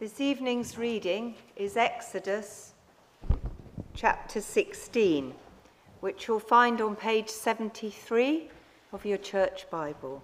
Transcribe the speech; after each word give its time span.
This 0.00 0.18
evening's 0.18 0.78
reading 0.78 1.34
is 1.56 1.76
Exodus 1.76 2.72
chapter 3.92 4.40
16, 4.40 5.34
which 6.00 6.26
you'll 6.26 6.40
find 6.40 6.80
on 6.80 6.96
page 6.96 7.28
73 7.28 8.48
of 8.94 9.04
your 9.04 9.18
church 9.18 9.68
Bible. 9.70 10.22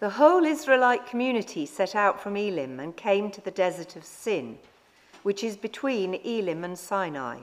The 0.00 0.10
whole 0.10 0.44
Israelite 0.44 1.06
community 1.06 1.64
set 1.64 1.94
out 1.94 2.20
from 2.20 2.36
Elim 2.36 2.80
and 2.80 2.96
came 2.96 3.30
to 3.30 3.40
the 3.40 3.52
desert 3.52 3.94
of 3.94 4.04
Sin, 4.04 4.58
which 5.22 5.44
is 5.44 5.56
between 5.56 6.14
Elim 6.24 6.64
and 6.64 6.76
Sinai, 6.76 7.42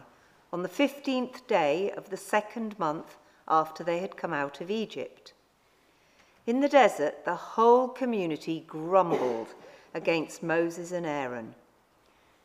on 0.52 0.62
the 0.62 0.68
15th 0.68 1.48
day 1.48 1.90
of 1.92 2.10
the 2.10 2.18
second 2.18 2.78
month 2.78 3.16
after 3.48 3.82
they 3.82 4.00
had 4.00 4.18
come 4.18 4.34
out 4.34 4.60
of 4.60 4.70
Egypt. 4.70 5.32
In 6.46 6.60
the 6.60 6.70
desert, 6.70 7.23
the 7.23 7.36
whole 7.36 7.88
community 7.88 8.66
grumbled 8.67 9.54
against 9.94 10.44
Moses 10.44 10.91
and 10.91 11.05
Aaron. 11.05 11.55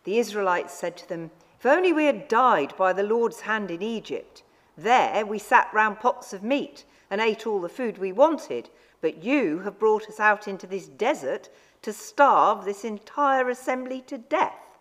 The 0.05 0.19
Israelites 0.19 0.73
said 0.73 0.97
to 0.99 1.09
them, 1.09 1.31
If 1.59 1.67
only 1.67 1.93
we 1.93 2.05
had 2.05 2.29
died 2.29 2.77
by 2.77 2.93
the 2.93 3.03
Lord's 3.03 3.41
hand 3.41 3.71
in 3.71 3.83
Egypt. 3.83 4.43
There 4.77 5.27
we 5.27 5.41
sat 5.41 5.69
round 5.75 5.99
pots 5.99 6.33
of 6.33 6.45
meat 6.45 6.85
and 7.11 7.21
ate 7.21 7.47
all 7.47 7.61
the 7.61 7.69
food 7.69 7.99
we 7.99 8.13
wanted, 8.13 8.71
but 9.01 9.25
you 9.25 9.61
have 9.61 9.79
brought 9.79 10.09
us 10.09 10.21
out 10.21 10.47
into 10.47 10.67
this 10.67 10.87
desert 10.87 11.49
to 11.83 11.93
starve 11.93 12.65
this 12.65 12.85
entire 12.85 13.49
assembly 13.49 14.01
to 14.03 14.19
death. 14.19 14.79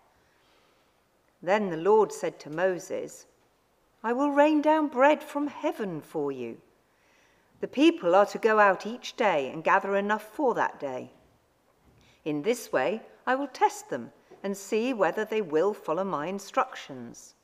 Then 1.42 1.70
the 1.70 1.76
Lord 1.76 2.12
said 2.12 2.38
to 2.40 2.50
Moses, 2.50 3.26
I 4.02 4.12
will 4.12 4.30
rain 4.30 4.62
down 4.62 4.88
bread 4.88 5.22
from 5.22 5.48
heaven 5.48 6.00
for 6.00 6.30
you. 6.30 6.58
The 7.60 7.68
people 7.68 8.14
are 8.14 8.26
to 8.26 8.38
go 8.38 8.60
out 8.60 8.86
each 8.86 9.16
day 9.16 9.50
and 9.50 9.64
gather 9.64 9.96
enough 9.96 10.22
for 10.22 10.54
that 10.54 10.78
day. 10.78 11.12
In 12.24 12.42
this 12.42 12.72
way, 12.72 13.02
I 13.26 13.34
will 13.34 13.48
test 13.48 13.90
them 13.90 14.12
and 14.42 14.56
see 14.56 14.92
whether 14.92 15.24
they 15.24 15.40
will 15.40 15.74
follow 15.74 16.04
my 16.04 16.26
instructions. 16.26 17.34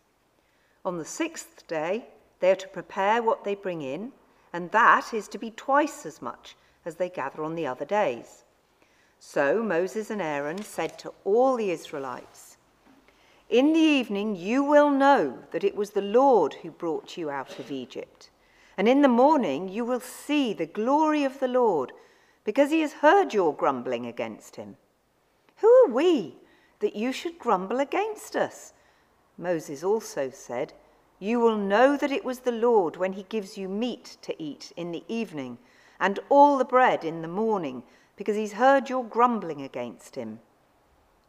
On 0.85 0.99
the 0.99 1.05
sixth 1.05 1.67
day, 1.67 2.09
they 2.41 2.51
are 2.51 2.57
to 2.57 2.69
prepare 2.69 3.23
what 3.23 3.45
they 3.45 3.55
bring 3.55 3.83
in, 3.83 4.13
and 4.53 4.71
that 4.71 5.13
is 5.13 5.27
to 5.29 5.39
be 5.39 5.51
twice 5.51 6.07
as 6.07 6.23
much 6.23 6.57
as 6.85 6.97
they 6.97 7.09
gather 7.09 7.43
on 7.43 7.55
the 7.55 7.67
other 7.67 7.85
days. 7.85 8.45
So 9.19 9.63
Moses 9.63 10.11
and 10.11 10.21
Aaron 10.21 10.63
said 10.63 10.99
to 10.99 11.15
all 11.25 11.57
the 11.57 11.71
Israelites, 11.71 12.59
In 13.49 13.73
the 13.73 13.81
evening 13.81 14.37
you 14.37 14.63
will 14.63 14.91
know 14.91 15.39
that 15.51 15.65
it 15.65 15.75
was 15.75 15.91
the 15.91 16.03
Lord 16.03 16.55
who 16.55 16.71
brought 16.71 17.17
you 17.17 17.31
out 17.31 17.59
of 17.59 17.71
Egypt. 17.71 18.31
And 18.77 18.89
in 18.89 19.03
the 19.03 19.09
morning 19.09 19.69
you 19.69 19.85
will 19.85 20.01
see 20.01 20.53
the 20.53 20.67
glory 20.67 21.25
of 21.25 21.41
the 21.41 21.49
Lord, 21.49 21.93
because 22.45 22.71
he 22.71 22.81
has 22.81 22.95
heard 22.95 23.33
your 23.33 23.55
grumbling 23.55 24.07
against 24.07 24.57
him. 24.57 24.77
Who 25.59 25.69
are 25.69 25.91
we 25.91 26.37
that 26.81 26.97
you 26.97 27.13
should 27.13 27.39
grumble 27.39 27.81
against 27.81 28.37
us? 28.37 28.73
Moses 29.39 29.83
also 29.83 30.31
said, 30.31 30.73
You 31.19 31.41
will 31.41 31.57
know 31.57 31.97
that 31.97 32.13
it 32.13 32.25
was 32.25 32.41
the 32.41 32.53
Lord 32.53 32.97
when 32.97 33.15
he 33.15 33.23
gives 33.25 33.57
you 33.57 33.69
meat 33.69 34.17
to 34.23 34.43
eat 34.43 34.73
in 34.77 34.93
the 34.93 35.05
evening, 35.09 35.59
and 36.01 36.19
all 36.29 36.59
the 36.59 36.65
bread 36.65 37.05
in 37.05 37.23
the 37.23 37.29
morning, 37.29 37.83
because 38.17 38.37
he's 38.37 38.53
heard 38.53 38.91
your 38.91 39.05
grumbling 39.05 39.63
against 39.63 40.17
him. 40.17 40.41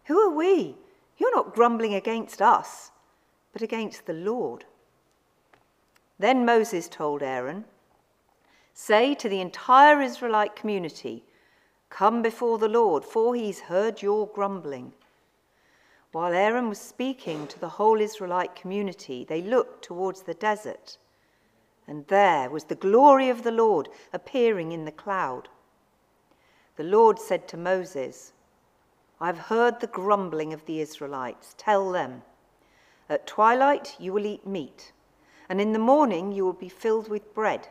Who 0.05 0.19
are 0.19 0.35
we? 0.35 0.75
You're 1.17 1.35
not 1.35 1.55
grumbling 1.55 1.93
against 1.93 2.41
us, 2.41 2.91
but 3.53 3.61
against 3.61 4.05
the 4.05 4.13
Lord. 4.13 4.65
Then 6.17 6.45
Moses 6.45 6.87
told 6.87 7.21
Aaron, 7.21 7.65
Say 8.73 9.15
to 9.15 9.27
the 9.27 9.41
entire 9.41 10.01
Israelite 10.01 10.55
community, 10.55 11.23
Come 11.89 12.21
before 12.21 12.57
the 12.57 12.69
Lord, 12.69 13.03
for 13.03 13.35
he's 13.35 13.61
heard 13.61 14.01
your 14.01 14.27
grumbling. 14.27 14.93
While 16.11 16.33
Aaron 16.33 16.69
was 16.69 16.79
speaking 16.79 17.47
to 17.47 17.59
the 17.59 17.69
whole 17.69 17.99
Israelite 17.99 18.55
community, 18.55 19.25
they 19.27 19.41
looked 19.41 19.83
towards 19.83 20.21
the 20.21 20.33
desert, 20.33 20.97
and 21.87 22.07
there 22.07 22.49
was 22.49 22.65
the 22.65 22.75
glory 22.75 23.29
of 23.29 23.43
the 23.43 23.51
Lord 23.51 23.89
appearing 24.13 24.71
in 24.71 24.85
the 24.85 24.91
cloud. 24.91 25.49
The 26.77 26.83
Lord 26.83 27.19
said 27.19 27.47
to 27.49 27.57
Moses, 27.57 28.31
I've 29.19 29.37
heard 29.37 29.79
the 29.79 29.87
grumbling 29.87 30.53
of 30.53 30.65
the 30.65 30.79
Israelites. 30.79 31.55
Tell 31.57 31.91
them, 31.91 32.23
At 33.09 33.27
twilight 33.27 33.95
you 33.99 34.13
will 34.13 34.25
eat 34.25 34.47
meat 34.47 34.93
and 35.49 35.61
in 35.61 35.73
the 35.73 35.79
morning 35.79 36.31
you 36.31 36.43
will 36.43 36.53
be 36.53 36.69
filled 36.69 37.09
with 37.09 37.33
bread. 37.33 37.67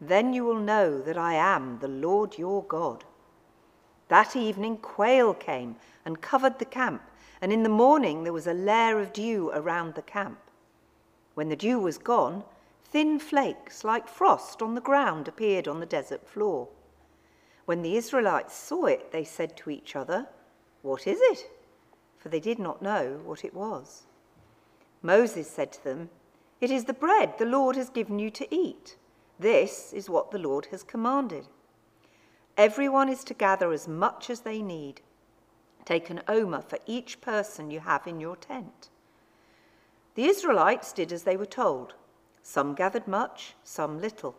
Then 0.00 0.32
you 0.32 0.44
will 0.44 0.58
know 0.58 1.00
that 1.00 1.18
I 1.18 1.34
am 1.34 1.78
the 1.78 1.88
Lord 1.88 2.38
your 2.38 2.62
God. 2.64 3.04
That 4.08 4.34
evening 4.34 4.78
quail 4.78 5.34
came 5.34 5.76
and 6.04 6.20
covered 6.20 6.58
the 6.58 6.64
camp, 6.64 7.02
and 7.40 7.52
in 7.52 7.62
the 7.62 7.68
morning 7.68 8.24
there 8.24 8.32
was 8.32 8.46
a 8.46 8.54
layer 8.54 8.98
of 8.98 9.12
dew 9.12 9.50
around 9.52 9.94
the 9.94 10.02
camp. 10.02 10.38
When 11.34 11.48
the 11.48 11.56
dew 11.56 11.78
was 11.78 11.98
gone, 11.98 12.44
thin 12.84 13.18
flakes 13.18 13.84
like 13.84 14.08
frost 14.08 14.62
on 14.62 14.74
the 14.74 14.80
ground 14.80 15.28
appeared 15.28 15.68
on 15.68 15.80
the 15.80 15.86
desert 15.86 16.26
floor. 16.26 16.68
When 17.66 17.82
the 17.82 17.96
Israelites 17.96 18.56
saw 18.56 18.86
it, 18.86 19.12
they 19.12 19.22
said 19.24 19.56
to 19.58 19.70
each 19.70 19.94
other, 19.94 20.26
What 20.82 21.06
is 21.06 21.20
it? 21.22 21.48
For 22.18 22.28
they 22.28 22.40
did 22.40 22.58
not 22.58 22.82
know 22.82 23.20
what 23.24 23.44
it 23.44 23.54
was. 23.54 24.02
Moses 25.02 25.48
said 25.48 25.72
to 25.72 25.84
them, 25.84 26.10
it 26.60 26.70
is 26.70 26.84
the 26.84 26.92
bread 26.92 27.38
the 27.38 27.46
Lord 27.46 27.76
has 27.76 27.88
given 27.88 28.18
you 28.18 28.30
to 28.30 28.54
eat. 28.54 28.96
This 29.38 29.92
is 29.92 30.10
what 30.10 30.30
the 30.30 30.38
Lord 30.38 30.66
has 30.66 30.82
commanded. 30.82 31.48
Everyone 32.56 33.08
is 33.08 33.24
to 33.24 33.34
gather 33.34 33.72
as 33.72 33.88
much 33.88 34.28
as 34.28 34.40
they 34.40 34.60
need. 34.60 35.00
Take 35.86 36.10
an 36.10 36.20
omer 36.28 36.60
for 36.60 36.78
each 36.86 37.20
person 37.20 37.70
you 37.70 37.80
have 37.80 38.06
in 38.06 38.20
your 38.20 38.36
tent. 38.36 38.90
The 40.14 40.24
Israelites 40.26 40.92
did 40.92 41.12
as 41.12 41.22
they 41.22 41.36
were 41.36 41.46
told. 41.46 41.94
Some 42.42 42.74
gathered 42.74 43.08
much, 43.08 43.54
some 43.64 44.00
little. 44.00 44.36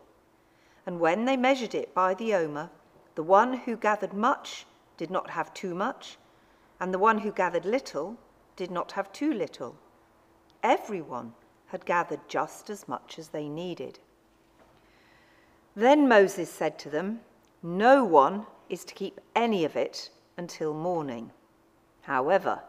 And 0.86 1.00
when 1.00 1.24
they 1.24 1.36
measured 1.36 1.74
it 1.74 1.94
by 1.94 2.14
the 2.14 2.34
omer, 2.34 2.70
the 3.14 3.22
one 3.22 3.54
who 3.54 3.76
gathered 3.76 4.12
much 4.12 4.66
did 4.96 5.10
not 5.10 5.30
have 5.30 5.52
too 5.52 5.74
much, 5.74 6.18
and 6.78 6.94
the 6.94 6.98
one 6.98 7.18
who 7.18 7.32
gathered 7.32 7.64
little 7.64 8.16
did 8.54 8.70
not 8.70 8.92
have 8.92 9.12
too 9.12 9.32
little. 9.32 9.76
Everyone 10.62 11.34
had 11.72 11.86
gathered 11.86 12.20
just 12.28 12.68
as 12.68 12.86
much 12.86 13.18
as 13.18 13.28
they 13.28 13.48
needed. 13.48 13.98
Then 15.74 16.06
Moses 16.06 16.52
said 16.52 16.78
to 16.80 16.90
them, 16.90 17.20
No 17.62 18.04
one 18.04 18.46
is 18.68 18.84
to 18.84 18.94
keep 18.94 19.20
any 19.34 19.64
of 19.64 19.74
it 19.74 20.10
until 20.36 20.74
morning. 20.74 21.30
However, 22.02 22.60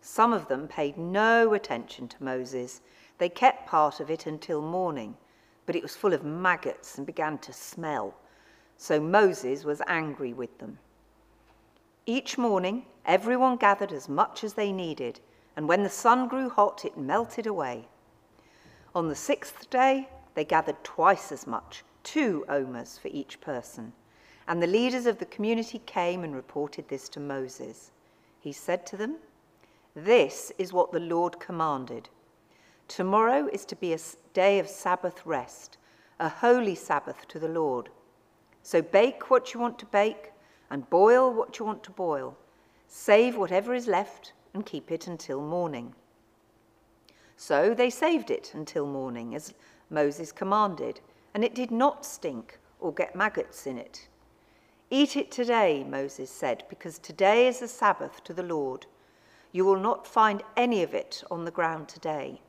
some 0.00 0.32
of 0.32 0.46
them 0.46 0.68
paid 0.68 0.96
no 0.96 1.52
attention 1.52 2.06
to 2.08 2.22
Moses. 2.22 2.80
They 3.18 3.28
kept 3.28 3.66
part 3.66 3.98
of 3.98 4.08
it 4.08 4.26
until 4.26 4.62
morning, 4.62 5.16
but 5.66 5.74
it 5.74 5.82
was 5.82 5.96
full 5.96 6.12
of 6.12 6.24
maggots 6.24 6.96
and 6.96 7.04
began 7.06 7.38
to 7.38 7.52
smell. 7.52 8.14
So 8.76 9.00
Moses 9.00 9.64
was 9.64 9.82
angry 9.88 10.32
with 10.32 10.58
them. 10.58 10.78
Each 12.06 12.38
morning, 12.38 12.86
everyone 13.04 13.56
gathered 13.56 13.92
as 13.92 14.08
much 14.08 14.44
as 14.44 14.54
they 14.54 14.70
needed, 14.70 15.18
and 15.56 15.68
when 15.68 15.82
the 15.82 15.88
sun 15.88 16.28
grew 16.28 16.50
hot, 16.50 16.84
it 16.84 16.96
melted 16.96 17.46
away. 17.46 17.88
On 18.94 19.08
the 19.08 19.16
sixth 19.16 19.68
day, 19.70 20.08
they 20.34 20.44
gathered 20.44 20.82
twice 20.84 21.32
as 21.32 21.48
much, 21.48 21.82
two 22.04 22.44
omers 22.48 22.96
for 22.96 23.08
each 23.08 23.40
person. 23.40 23.92
And 24.46 24.62
the 24.62 24.68
leaders 24.68 25.06
of 25.06 25.18
the 25.18 25.26
community 25.26 25.80
came 25.80 26.22
and 26.22 26.34
reported 26.34 26.88
this 26.88 27.08
to 27.10 27.20
Moses. 27.20 27.90
He 28.38 28.52
said 28.52 28.86
to 28.86 28.96
them, 28.96 29.16
This 29.96 30.52
is 30.58 30.72
what 30.72 30.92
the 30.92 31.00
Lord 31.00 31.40
commanded. 31.40 32.08
Tomorrow 32.86 33.48
is 33.52 33.64
to 33.64 33.76
be 33.76 33.92
a 33.94 33.98
day 34.32 34.60
of 34.60 34.68
Sabbath 34.68 35.26
rest, 35.26 35.76
a 36.20 36.28
holy 36.28 36.76
Sabbath 36.76 37.26
to 37.28 37.40
the 37.40 37.48
Lord. 37.48 37.88
So 38.62 38.80
bake 38.80 39.30
what 39.30 39.54
you 39.54 39.60
want 39.60 39.78
to 39.80 39.86
bake 39.86 40.32
and 40.70 40.88
boil 40.88 41.32
what 41.32 41.58
you 41.58 41.64
want 41.64 41.82
to 41.84 41.90
boil. 41.90 42.36
Save 42.86 43.36
whatever 43.36 43.74
is 43.74 43.88
left 43.88 44.34
and 44.52 44.64
keep 44.64 44.92
it 44.92 45.08
until 45.08 45.40
morning. 45.40 45.94
So 47.36 47.74
they 47.74 47.90
saved 47.90 48.30
it 48.30 48.52
until 48.54 48.86
morning, 48.86 49.34
as 49.34 49.54
Moses 49.90 50.32
commanded, 50.32 51.00
and 51.34 51.44
it 51.44 51.54
did 51.54 51.70
not 51.70 52.06
stink 52.06 52.58
or 52.80 52.92
get 52.92 53.16
maggots 53.16 53.66
in 53.66 53.78
it. 53.78 54.08
Eat 54.90 55.16
it 55.16 55.30
today, 55.30 55.84
Moses 55.88 56.30
said, 56.30 56.64
because 56.68 56.98
today 56.98 57.48
is 57.48 57.62
a 57.62 57.68
Sabbath 57.68 58.22
to 58.24 58.32
the 58.32 58.42
Lord. 58.42 58.86
You 59.52 59.64
will 59.64 59.78
not 59.78 60.06
find 60.06 60.42
any 60.56 60.82
of 60.82 60.94
it 60.94 61.24
on 61.30 61.44
the 61.44 61.50
ground 61.50 61.88
today. 61.88 62.40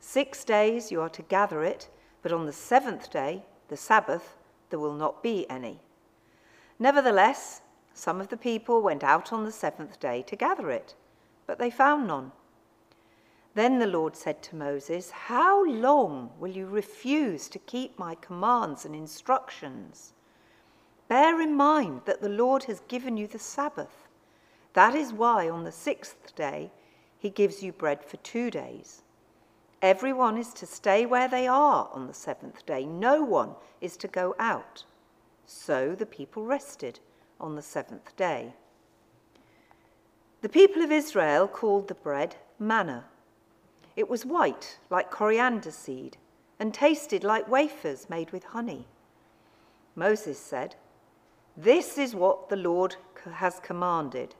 Six 0.00 0.44
days 0.44 0.92
you 0.92 1.00
are 1.00 1.08
to 1.10 1.22
gather 1.22 1.62
it, 1.62 1.88
but 2.22 2.32
on 2.32 2.46
the 2.46 2.52
seventh 2.52 3.10
day, 3.10 3.42
the 3.68 3.76
Sabbath, 3.76 4.36
there 4.70 4.78
will 4.78 4.94
not 4.94 5.22
be 5.22 5.48
any. 5.50 5.80
Nevertheless, 6.78 7.60
some 7.92 8.20
of 8.20 8.28
the 8.28 8.36
people 8.36 8.82
went 8.82 9.04
out 9.04 9.32
on 9.32 9.44
the 9.44 9.52
seventh 9.52 10.00
day 10.00 10.22
to 10.22 10.36
gather 10.36 10.70
it, 10.70 10.94
but 11.46 11.58
they 11.58 11.70
found 11.70 12.06
none. 12.06 12.32
Then 13.54 13.78
the 13.78 13.86
Lord 13.86 14.16
said 14.16 14.42
to 14.44 14.56
Moses, 14.56 15.10
How 15.10 15.64
long 15.64 16.30
will 16.40 16.50
you 16.50 16.66
refuse 16.66 17.48
to 17.48 17.58
keep 17.60 17.98
my 17.98 18.16
commands 18.16 18.84
and 18.84 18.94
instructions? 18.94 20.12
Bear 21.08 21.40
in 21.40 21.54
mind 21.54 22.02
that 22.06 22.20
the 22.20 22.28
Lord 22.28 22.64
has 22.64 22.80
given 22.88 23.16
you 23.16 23.26
the 23.26 23.38
Sabbath. 23.38 24.08
That 24.72 24.96
is 24.96 25.12
why 25.12 25.48
on 25.48 25.62
the 25.62 25.72
sixth 25.72 26.34
day 26.34 26.72
he 27.18 27.30
gives 27.30 27.62
you 27.62 27.72
bread 27.72 28.04
for 28.04 28.16
two 28.18 28.50
days. 28.50 29.02
Everyone 29.80 30.36
is 30.36 30.52
to 30.54 30.66
stay 30.66 31.06
where 31.06 31.28
they 31.28 31.46
are 31.46 31.88
on 31.92 32.06
the 32.06 32.14
seventh 32.14 32.66
day. 32.66 32.84
No 32.84 33.22
one 33.22 33.50
is 33.80 33.96
to 33.98 34.08
go 34.08 34.34
out. 34.38 34.84
So 35.46 35.94
the 35.94 36.06
people 36.06 36.44
rested 36.44 36.98
on 37.38 37.54
the 37.54 37.62
seventh 37.62 38.16
day. 38.16 38.54
The 40.40 40.48
people 40.48 40.82
of 40.82 40.90
Israel 40.90 41.46
called 41.46 41.88
the 41.88 41.94
bread 41.94 42.36
manna. 42.58 43.04
It 43.96 44.08
was 44.08 44.26
white, 44.26 44.78
like 44.90 45.10
coriander 45.10 45.70
seed, 45.70 46.16
and 46.58 46.74
tasted 46.74 47.22
like 47.22 47.48
wafers 47.48 48.10
made 48.10 48.32
with 48.32 48.44
honey. 48.44 48.86
Moses 49.94 50.38
said, 50.38 50.74
This 51.56 51.96
is 51.96 52.14
what 52.14 52.48
the 52.48 52.56
Lord 52.56 52.96
has 53.34 53.60
commanded. 53.60 54.34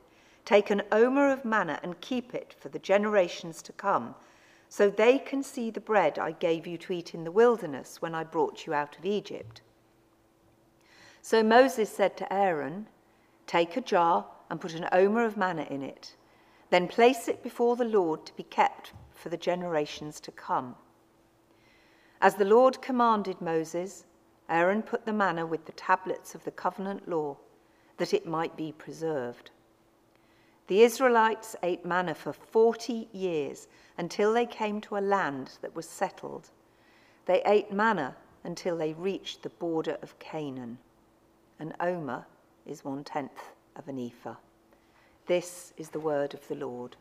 Take 0.44 0.70
an 0.70 0.82
omer 0.90 1.30
of 1.30 1.44
manna 1.44 1.78
and 1.82 2.00
keep 2.00 2.34
it 2.34 2.54
for 2.58 2.68
the 2.68 2.78
generations 2.78 3.62
to 3.62 3.72
come 3.72 4.14
so 4.68 4.90
they 4.90 5.18
can 5.18 5.42
see 5.42 5.70
the 5.70 5.80
bread 5.80 6.18
I 6.18 6.32
gave 6.32 6.66
you 6.66 6.76
to 6.78 6.92
eat 6.92 7.14
in 7.14 7.22
the 7.22 7.30
wilderness 7.30 8.02
when 8.02 8.14
I 8.14 8.24
brought 8.24 8.66
you 8.66 8.74
out 8.74 8.98
of 8.98 9.04
Egypt. 9.04 9.60
So 11.22 11.42
Moses 11.42 11.88
said 11.88 12.16
to 12.16 12.32
Aaron, 12.32 12.88
Take 13.46 13.76
a 13.76 13.80
jar 13.80 14.26
and 14.50 14.60
put 14.60 14.74
an 14.74 14.88
omer 14.90 15.24
of 15.24 15.36
manna 15.36 15.66
in 15.70 15.82
it. 15.82 16.16
Then 16.70 16.88
place 16.88 17.28
it 17.28 17.42
before 17.42 17.76
the 17.76 17.84
Lord 17.84 18.26
to 18.26 18.36
be 18.36 18.42
kept 18.42 18.92
for 19.24 19.30
the 19.30 19.36
generations 19.38 20.20
to 20.20 20.30
come. 20.30 20.74
As 22.20 22.34
the 22.34 22.44
Lord 22.44 22.82
commanded 22.82 23.40
Moses, 23.40 24.04
Aaron 24.50 24.82
put 24.82 25.06
the 25.06 25.14
manna 25.14 25.46
with 25.46 25.64
the 25.64 25.72
tablets 25.72 26.34
of 26.34 26.44
the 26.44 26.50
covenant 26.50 27.08
law, 27.08 27.38
that 27.96 28.12
it 28.12 28.26
might 28.26 28.54
be 28.54 28.70
preserved. 28.72 29.50
The 30.66 30.82
Israelites 30.82 31.56
ate 31.62 31.86
manna 31.86 32.14
for 32.14 32.34
40 32.34 33.08
years 33.12 33.66
until 33.96 34.34
they 34.34 34.44
came 34.44 34.82
to 34.82 34.98
a 34.98 35.08
land 35.16 35.52
that 35.62 35.74
was 35.74 35.88
settled. 35.88 36.50
They 37.24 37.40
ate 37.46 37.72
manna 37.72 38.16
until 38.44 38.76
they 38.76 38.92
reached 38.92 39.42
the 39.42 39.48
border 39.48 39.96
of 40.02 40.18
Canaan. 40.18 40.76
An 41.58 41.72
omer 41.80 42.26
is 42.66 42.84
one 42.84 43.04
tenth 43.04 43.52
of 43.74 43.88
an 43.88 43.98
ephah. 43.98 44.36
This 45.24 45.72
is 45.78 45.88
the 45.88 46.00
word 46.00 46.34
of 46.34 46.46
the 46.46 46.56
Lord. 46.56 46.96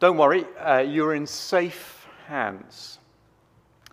Don't 0.00 0.16
worry, 0.16 0.46
uh, 0.58 0.78
you're 0.78 1.14
in 1.14 1.26
safe 1.26 2.06
hands. 2.26 3.00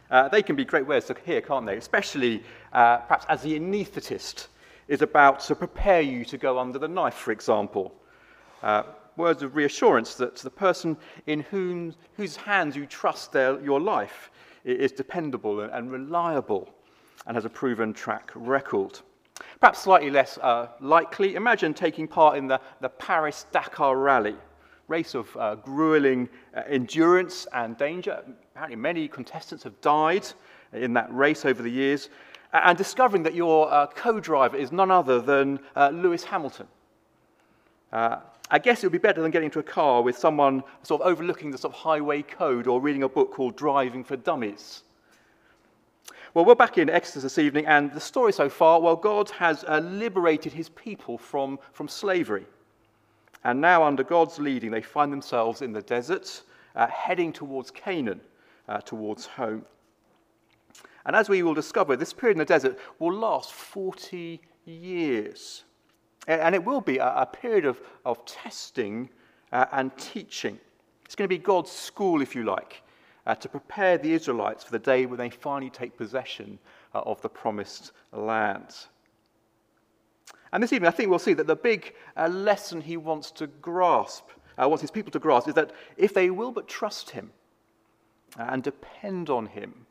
Uh, 0.10 0.30
they 0.30 0.42
can 0.42 0.56
be 0.56 0.64
great 0.64 0.88
words 0.88 1.06
to 1.08 1.16
hear, 1.26 1.42
can't 1.42 1.66
they? 1.66 1.76
Especially 1.76 2.42
uh, 2.72 3.00
perhaps 3.00 3.26
as 3.28 3.42
the 3.42 3.60
anaesthetist 3.60 4.48
is 4.88 5.02
about 5.02 5.42
to 5.42 5.54
prepare 5.54 6.00
you 6.00 6.24
to 6.24 6.38
go 6.38 6.60
under 6.60 6.80
the 6.80 6.88
knife, 6.88 7.16
for 7.16 7.34
example. 7.34 7.94
Uh, 8.64 8.84
words 9.18 9.44
of 9.44 9.58
reassurance 9.58 10.14
that 10.14 10.38
the 10.38 10.50
person 10.50 10.96
in 11.26 11.42
whom, 11.42 11.94
whose 12.16 12.38
hands 12.38 12.74
you 12.74 12.86
trust 12.86 13.34
their, 13.34 13.60
your 13.60 13.82
life 13.82 14.32
is 14.64 14.94
dependable 14.94 15.60
and, 15.60 15.92
reliable 15.92 16.70
and 17.26 17.36
has 17.36 17.44
a 17.44 17.50
proven 17.50 17.92
track 17.92 18.32
record. 18.34 18.98
Perhaps 19.60 19.80
slightly 19.80 20.10
less 20.10 20.38
uh, 20.38 20.70
likely, 20.80 21.36
imagine 21.36 21.74
taking 21.74 22.08
part 22.08 22.38
in 22.38 22.48
the, 22.48 22.62
the 22.80 22.88
Paris 22.88 23.46
Dakar 23.52 23.98
Rally, 23.98 24.38
race 24.88 25.16
of 25.16 25.36
uh, 25.38 25.56
grueling 25.56 26.30
uh, 26.56 26.62
endurance 26.68 27.48
and 27.54 27.78
danger. 27.78 28.24
Apparently, 28.54 28.76
many 28.76 29.08
contestants 29.08 29.64
have 29.64 29.80
died 29.82 30.26
in 30.74 30.94
that 30.94 31.14
race 31.14 31.46
over 31.46 31.62
the 31.62 31.70
years, 31.70 32.10
and 32.54 32.78
discovering 32.78 33.24
that 33.24 33.34
your 33.34 33.72
uh, 33.72 33.88
co 33.88 34.20
driver 34.20 34.58
is 34.58 34.72
none 34.72 34.92
other 34.92 35.20
than 35.20 35.60
uh, 35.76 35.90
Lewis 35.90 36.24
Hamilton. 36.24 36.68
Uh, 37.92 38.18
I 38.50 38.60
guess 38.60 38.82
it 38.82 38.86
would 38.86 38.94
be 38.94 38.98
better 38.98 39.22
than 39.22 39.32
getting 39.32 39.48
into 39.48 39.60
a 39.60 39.64
car 39.64 40.02
with 40.02 40.18
someone 40.18 40.64
sort 40.84 41.02
of 41.02 41.08
overlooking 41.08 41.52
the 41.52 41.58
sort 41.58 41.74
of 41.74 41.80
highway 41.80 42.22
code 42.22 42.68
or 42.68 42.80
reading 42.80 43.04
a 43.04 43.10
book 43.10 43.34
called 43.34 43.58
Driving 43.58 44.06
for 44.06 44.16
Dummies. 44.16 44.84
Well, 46.34 46.46
we're 46.46 46.56
back 46.56 46.78
in 46.78 46.90
Exodus 46.90 47.24
this 47.24 47.38
evening, 47.40 47.66
and 47.66 47.92
the 47.92 48.00
story 48.00 48.32
so 48.32 48.48
far 48.48 48.80
well, 48.80 48.96
God 48.96 49.30
has 49.32 49.66
uh, 49.66 49.80
liberated 49.80 50.54
his 50.54 50.70
people 50.70 51.18
from, 51.18 51.60
from 51.74 51.88
slavery. 51.88 52.46
And 53.44 53.62
now, 53.62 53.84
under 53.84 54.04
God's 54.04 54.40
leading, 54.40 54.72
they 54.72 54.82
find 54.82 55.12
themselves 55.12 55.62
in 55.62 55.72
the 55.72 55.82
desert, 55.82 56.44
uh, 56.76 56.88
heading 56.88 57.32
towards 57.32 57.72
Canaan, 57.72 58.22
uh, 58.68 58.80
towards 58.80 59.26
home. 59.26 59.66
And 61.06 61.16
as 61.16 61.30
we 61.30 61.42
will 61.42 61.54
discover, 61.54 61.96
this 61.96 62.14
period 62.14 62.36
in 62.36 62.40
the 62.40 62.46
desert 62.46 62.78
will 63.00 63.14
last 63.14 63.54
40 63.54 64.42
years. 64.66 65.64
And 66.28 66.54
it 66.54 66.64
will 66.64 66.82
be 66.82 66.98
a, 66.98 67.26
period 67.32 67.66
of, 67.66 67.80
of 68.06 68.26
testing 68.26 69.10
uh, 69.54 69.66
and 69.72 69.96
teaching. 69.98 70.60
It's 71.06 71.16
going 71.16 71.30
to 71.30 71.34
be 71.34 71.42
God's 71.42 71.72
school, 71.72 72.22
if 72.22 72.36
you 72.36 72.44
like, 72.44 72.84
uh, 73.26 73.36
to 73.36 73.48
prepare 73.48 73.98
the 73.98 74.12
Israelites 74.12 74.66
for 74.66 74.72
the 74.72 74.80
day 74.80 75.06
when 75.06 75.18
they 75.18 75.30
finally 75.30 75.70
take 75.70 75.96
possession 75.96 76.60
uh, 76.94 77.00
of 77.06 77.22
the 77.22 77.30
promised 77.30 77.94
land. 78.12 78.76
And 80.52 80.64
this 80.64 80.74
evening, 80.74 80.88
I 80.88 80.92
think 80.92 81.10
we'll 81.10 81.20
see 81.20 81.34
that 81.34 81.48
the 81.48 81.56
big 81.56 81.94
uh, 82.16 82.28
lesson 82.28 82.82
he 82.82 82.98
wants 82.98 83.32
to 83.32 83.48
grasp, 83.48 84.26
uh, 84.58 84.68
wants 84.68 84.82
his 84.82 84.92
people 84.92 85.12
to 85.12 85.20
grasp, 85.20 85.48
is 85.48 85.56
that 85.56 85.72
if 85.98 86.14
they 86.14 86.30
will 86.30 86.52
but 86.52 86.68
trust 86.68 87.10
him 87.10 87.32
uh, 88.40 88.48
and 88.50 88.64
depend 88.64 89.30
on 89.30 89.48
him, 89.48 89.86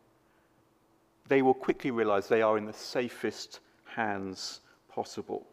they 1.28 1.42
will 1.42 1.54
quickly 1.54 1.90
realize 1.90 2.28
they 2.28 2.42
are 2.42 2.56
in 2.56 2.64
the 2.64 2.72
safest 2.72 3.60
hands 3.84 4.60
possible. 4.88 5.46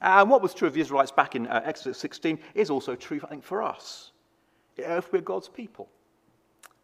And 0.00 0.30
what 0.30 0.42
was 0.42 0.54
true 0.54 0.68
of 0.68 0.74
the 0.74 0.80
Israelites 0.80 1.10
back 1.10 1.34
in 1.34 1.46
uh, 1.46 1.62
Exodus 1.64 1.98
16 1.98 2.38
is 2.54 2.70
also 2.70 2.94
true, 2.94 3.20
I 3.24 3.26
think, 3.26 3.44
for 3.44 3.62
us. 3.62 4.12
If 4.76 5.12
we're 5.12 5.20
God's 5.20 5.48
people, 5.48 5.88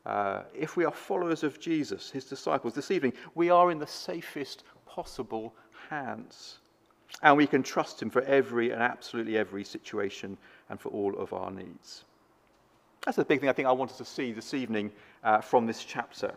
uh, 0.05 0.43
if 0.55 0.77
we 0.77 0.85
are 0.85 0.93
followers 0.93 1.45
of 1.45 1.61
Jesus, 1.61 2.11
his 2.11 2.25
disciples, 2.25 2.75
this 2.75 2.91
evening, 2.91 3.13
we 3.35 3.51
are 3.51 3.71
in 3.71 3.79
the 3.79 3.87
safest 3.87 4.65
possible 4.87 5.55
hands. 5.89 6.59
And 7.23 7.37
we 7.37 7.47
can 7.47 7.63
trust 7.63 8.03
him 8.03 8.11
for 8.11 8.23
every 8.23 8.71
and 8.71 8.83
absolutely 8.83 9.39
every 9.39 9.65
situation 9.65 10.37
and 10.69 10.81
for 10.81 10.89
all 10.91 11.17
of 11.17 11.33
our 11.33 11.51
needs. 11.51 12.05
That's 13.05 13.17
the 13.17 13.25
big 13.25 13.41
thing 13.41 13.49
I 13.49 13.53
think 13.53 13.69
I 13.69 13.73
wanted 13.73 13.97
to 13.99 14.05
see 14.05 14.33
this 14.33 14.55
evening 14.55 14.91
uh, 15.23 15.41
from 15.41 15.67
this 15.67 15.85
chapter. 15.85 16.35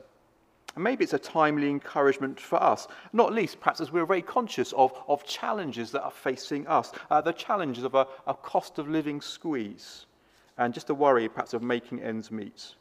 And 0.76 0.84
maybe 0.84 1.04
it's 1.04 1.14
a 1.14 1.20
timely 1.20 1.70
encouragement 1.70 2.40
for 2.40 2.62
us, 2.62 2.88
not 3.12 3.34
least 3.34 3.60
perhaps 3.60 3.82
as 3.82 3.92
we're 3.92 4.06
very 4.06 4.22
conscious 4.22 4.74
of, 4.74 4.94
of 5.08 5.26
challenges 5.26 5.92
that 5.92 6.04
are 6.04 6.12
facing 6.12 6.68
us, 6.68 6.92
uh, 7.10 7.20
the 7.22 7.34
challenges 7.34 7.84
of 7.84 7.96
a, 7.96 8.06
a 8.28 8.34
cost 8.34 8.78
of 8.78 8.88
living 8.88 9.20
squeeze, 9.22 10.06
and 10.58 10.74
just 10.74 10.88
the 10.88 10.94
worry 10.94 11.28
perhaps 11.30 11.54
of 11.54 11.64
making 11.64 12.02
ends 12.02 12.30
meet. 12.30 12.76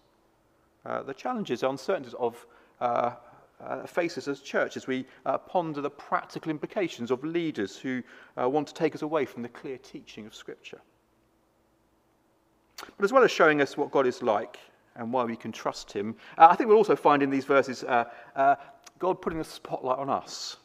Uh, 0.84 1.02
the 1.04 1.14
challenges, 1.14 1.62
uncertainties 1.62 2.14
of 2.18 2.46
uh, 2.80 3.12
uh, 3.60 3.86
faces 3.86 4.28
as 4.28 4.40
church 4.40 4.76
as 4.76 4.86
we 4.86 5.06
uh, 5.24 5.38
ponder 5.38 5.80
the 5.80 5.90
practical 5.90 6.50
implications 6.50 7.10
of 7.10 7.24
leaders 7.24 7.76
who 7.76 8.02
uh, 8.40 8.48
want 8.48 8.68
to 8.68 8.74
take 8.74 8.94
us 8.94 9.02
away 9.02 9.24
from 9.24 9.42
the 9.42 9.48
clear 9.48 9.78
teaching 9.78 10.26
of 10.26 10.34
Scripture. 10.34 10.80
But 12.76 13.04
as 13.04 13.12
well 13.12 13.24
as 13.24 13.30
showing 13.30 13.62
us 13.62 13.76
what 13.76 13.90
God 13.90 14.06
is 14.06 14.22
like 14.22 14.58
and 14.96 15.12
why 15.12 15.24
we 15.24 15.36
can 15.36 15.52
trust 15.52 15.92
him. 15.92 16.14
Uh, 16.36 16.48
I 16.50 16.56
think 16.56 16.68
we'll 16.68 16.76
also 16.76 16.96
find 16.96 17.22
in 17.22 17.30
these 17.30 17.44
verses 17.44 17.84
uh, 17.84 18.04
uh, 18.34 18.56
God 18.98 19.22
putting 19.22 19.40
a 19.40 19.44
spotlight 19.44 19.98
on 19.98 20.10
us. 20.10 20.56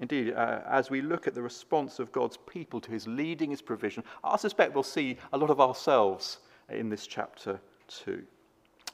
Indeed, 0.00 0.30
as 0.30 0.90
we 0.90 1.00
look 1.00 1.28
at 1.28 1.34
the 1.34 1.40
response 1.42 2.00
of 2.00 2.10
God's 2.10 2.36
people 2.48 2.80
to 2.80 2.90
his 2.90 3.06
leading, 3.06 3.50
his 3.50 3.62
provision, 3.62 4.02
I 4.24 4.36
suspect 4.36 4.74
we'll 4.74 4.82
see 4.82 5.16
a 5.32 5.38
lot 5.38 5.50
of 5.50 5.60
ourselves 5.60 6.38
in 6.68 6.88
this 6.88 7.06
chapter 7.06 7.60
too. 7.86 8.24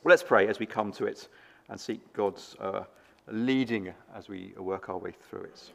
Well, 0.04 0.10
let's 0.10 0.22
pray 0.22 0.46
as 0.46 0.58
we 0.58 0.66
come 0.66 0.92
to 0.92 1.06
it 1.06 1.28
and 1.70 1.80
seek 1.80 2.00
God's 2.12 2.56
uh, 2.60 2.84
leading 3.28 3.92
as 4.14 4.28
we 4.28 4.52
work 4.58 4.88
our 4.88 4.98
way 4.98 5.12
through 5.12 5.44
it. 5.44 5.72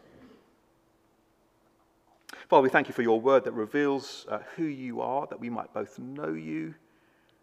Father, 2.50 2.64
we 2.64 2.70
thank 2.70 2.88
you 2.88 2.94
for 2.94 3.02
your 3.02 3.20
word 3.20 3.44
that 3.46 3.54
reveals 3.54 4.26
uh, 4.30 4.40
who 4.56 4.66
you 4.66 5.02
are, 5.02 5.26
that 5.28 5.40
we 5.40 5.50
might 5.50 5.74
both 5.74 5.98
know 5.98 6.34
you 6.34 6.76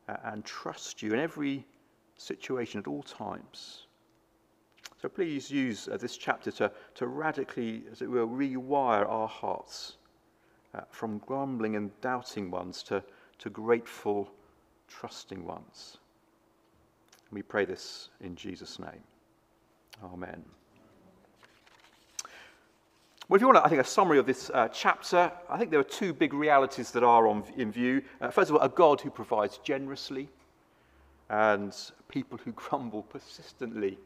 uh, 0.08 0.16
and 0.24 0.44
trust 0.44 1.02
you 1.02 1.12
in 1.12 1.18
every 1.18 1.66
situation 2.16 2.78
at 2.78 2.86
all 2.86 3.02
times. 3.02 3.86
So 5.00 5.08
please 5.08 5.50
use 5.50 5.88
uh, 5.88 5.96
this 5.96 6.16
chapter 6.16 6.52
to, 6.52 6.70
to 6.94 7.06
radically, 7.08 7.82
as 7.90 8.02
it 8.02 8.08
were, 8.08 8.26
rewire 8.26 9.08
our 9.08 9.26
hearts 9.26 9.96
uh, 10.74 10.82
from 10.90 11.18
grumbling 11.26 11.74
and 11.74 11.90
doubting 12.00 12.50
ones 12.50 12.82
to, 12.84 13.02
to 13.38 13.50
grateful, 13.50 14.30
trusting 14.86 15.44
ones. 15.44 15.98
We 17.32 17.42
pray 17.42 17.64
this 17.64 18.10
in 18.20 18.36
Jesus' 18.36 18.78
name. 18.78 19.02
Amen. 20.04 20.44
Well, 23.28 23.36
if 23.36 23.40
you 23.40 23.46
want, 23.46 23.64
I 23.64 23.68
think, 23.68 23.80
a 23.80 23.84
summary 23.84 24.18
of 24.18 24.26
this 24.26 24.50
uh, 24.50 24.68
chapter, 24.68 25.32
I 25.48 25.58
think 25.58 25.70
there 25.70 25.80
are 25.80 25.84
two 25.84 26.12
big 26.12 26.34
realities 26.34 26.90
that 26.90 27.02
are 27.02 27.26
on, 27.26 27.44
in 27.56 27.72
view. 27.72 28.02
Uh, 28.20 28.30
first 28.30 28.50
of 28.50 28.56
all, 28.56 28.62
a 28.62 28.68
God 28.68 29.00
who 29.00 29.10
provides 29.10 29.58
generously. 29.58 30.28
and 31.32 31.74
people 32.08 32.38
who 32.44 32.52
grumble 32.56 33.02
persistently. 33.02 33.98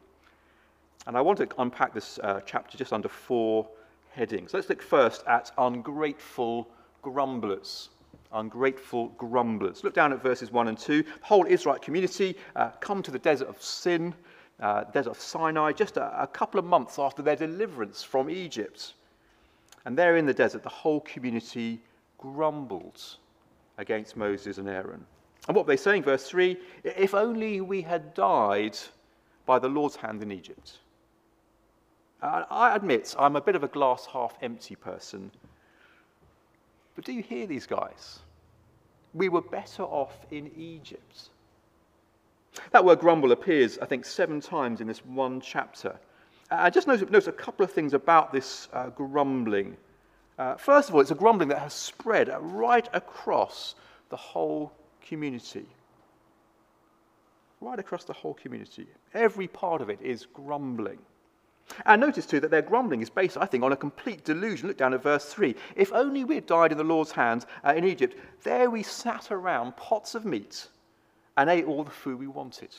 And 1.05 1.15
I 1.15 1.21
want 1.21 1.37
to 1.39 1.47
unpack 1.59 1.93
this 1.93 2.19
uh, 2.23 2.41
chapter 2.45 2.77
just 2.77 2.91
under 2.93 3.09
four 3.09 3.67
headings. 4.11 4.53
Let's 4.53 4.69
look 4.69 4.81
first 4.81 5.23
at 5.27 5.51
ungrateful 5.57 6.67
grumblers. 7.01 7.89
Ungrateful 8.33 9.09
grumblers. 9.17 9.83
Look 9.83 9.93
down 9.93 10.11
at 10.13 10.21
verses 10.21 10.51
1 10.51 10.67
and 10.67 10.77
2. 10.77 11.03
The 11.03 11.09
whole 11.21 11.45
Israelite 11.45 11.81
community 11.81 12.35
uh, 12.55 12.69
come 12.79 13.01
to 13.03 13.11
the 13.11 13.19
desert 13.19 13.47
of 13.47 13.61
Sin, 13.61 14.13
uh, 14.59 14.83
desert 14.85 15.11
of 15.11 15.19
Sinai, 15.19 15.71
just 15.71 15.97
a, 15.97 16.21
a 16.21 16.27
couple 16.27 16.59
of 16.59 16.65
months 16.65 16.99
after 16.99 17.21
their 17.21 17.35
deliverance 17.35 18.03
from 18.03 18.29
Egypt. 18.29 18.93
And 19.85 19.97
there 19.97 20.17
in 20.17 20.25
the 20.25 20.33
desert, 20.33 20.63
the 20.63 20.69
whole 20.69 21.01
community 21.01 21.79
grumbled 22.17 23.01
against 23.77 24.17
Moses 24.17 24.57
and 24.57 24.67
Aaron. 24.67 25.05
And 25.47 25.55
what 25.55 25.67
they 25.67 25.77
saying, 25.77 26.03
verse 26.03 26.27
3 26.29 26.57
if 26.83 27.13
only 27.13 27.61
we 27.61 27.81
had 27.81 28.13
died 28.13 28.77
by 29.45 29.59
the 29.59 29.69
Lord's 29.69 29.95
hand 29.95 30.21
in 30.21 30.31
Egypt. 30.31 30.79
I 32.21 32.75
admit 32.75 33.15
I'm 33.17 33.35
a 33.35 33.41
bit 33.41 33.55
of 33.55 33.63
a 33.63 33.67
glass 33.67 34.07
half 34.11 34.35
empty 34.41 34.75
person. 34.75 35.31
But 36.97 37.05
do 37.05 37.13
you 37.13 37.21
hear 37.21 37.45
these 37.45 37.67
guys? 37.67 38.19
We 39.13 39.29
were 39.29 39.41
better 39.41 39.83
off 39.83 40.25
in 40.31 40.51
Egypt. 40.57 41.29
That 42.71 42.83
word 42.83 42.99
grumble 42.99 43.31
appears, 43.31 43.77
I 43.77 43.85
think, 43.85 44.03
seven 44.03 44.41
times 44.41 44.81
in 44.81 44.87
this 44.87 45.05
one 45.05 45.39
chapter. 45.39 45.99
I 46.49 46.71
just 46.71 46.87
notice 46.87 47.27
a 47.27 47.31
couple 47.31 47.63
of 47.63 47.71
things 47.71 47.93
about 47.93 48.33
this 48.33 48.67
uh, 48.73 48.89
grumbling. 48.89 49.77
Uh, 50.39 50.55
first 50.55 50.89
of 50.89 50.95
all, 50.95 51.01
it's 51.01 51.11
a 51.11 51.15
grumbling 51.15 51.49
that 51.49 51.59
has 51.59 51.75
spread 51.75 52.29
right 52.41 52.89
across 52.93 53.75
the 54.09 54.17
whole 54.17 54.73
community. 55.07 55.67
Right 57.61 57.77
across 57.77 58.05
the 58.05 58.13
whole 58.13 58.33
community. 58.33 58.87
Every 59.13 59.47
part 59.47 59.83
of 59.83 59.91
it 59.91 59.99
is 60.01 60.25
grumbling. 60.33 60.97
And 61.85 62.01
notice 62.01 62.25
too 62.25 62.39
that 62.39 62.51
their 62.51 62.61
grumbling 62.61 63.01
is 63.01 63.09
based, 63.09 63.37
I 63.37 63.45
think, 63.45 63.63
on 63.63 63.71
a 63.71 63.77
complete 63.77 64.23
delusion. 64.23 64.67
Look 64.67 64.77
down 64.77 64.93
at 64.93 65.03
verse 65.03 65.25
3. 65.25 65.55
If 65.75 65.91
only 65.93 66.23
we 66.23 66.35
had 66.35 66.45
died 66.45 66.71
in 66.71 66.77
the 66.77 66.83
Lord's 66.83 67.11
hands 67.11 67.45
uh, 67.65 67.73
in 67.75 67.83
Egypt, 67.83 68.17
there 68.43 68.69
we 68.69 68.83
sat 68.83 69.31
around 69.31 69.75
pots 69.77 70.15
of 70.15 70.25
meat 70.25 70.67
and 71.35 71.49
ate 71.49 71.65
all 71.65 71.83
the 71.83 71.91
food 71.91 72.19
we 72.19 72.27
wanted. 72.27 72.69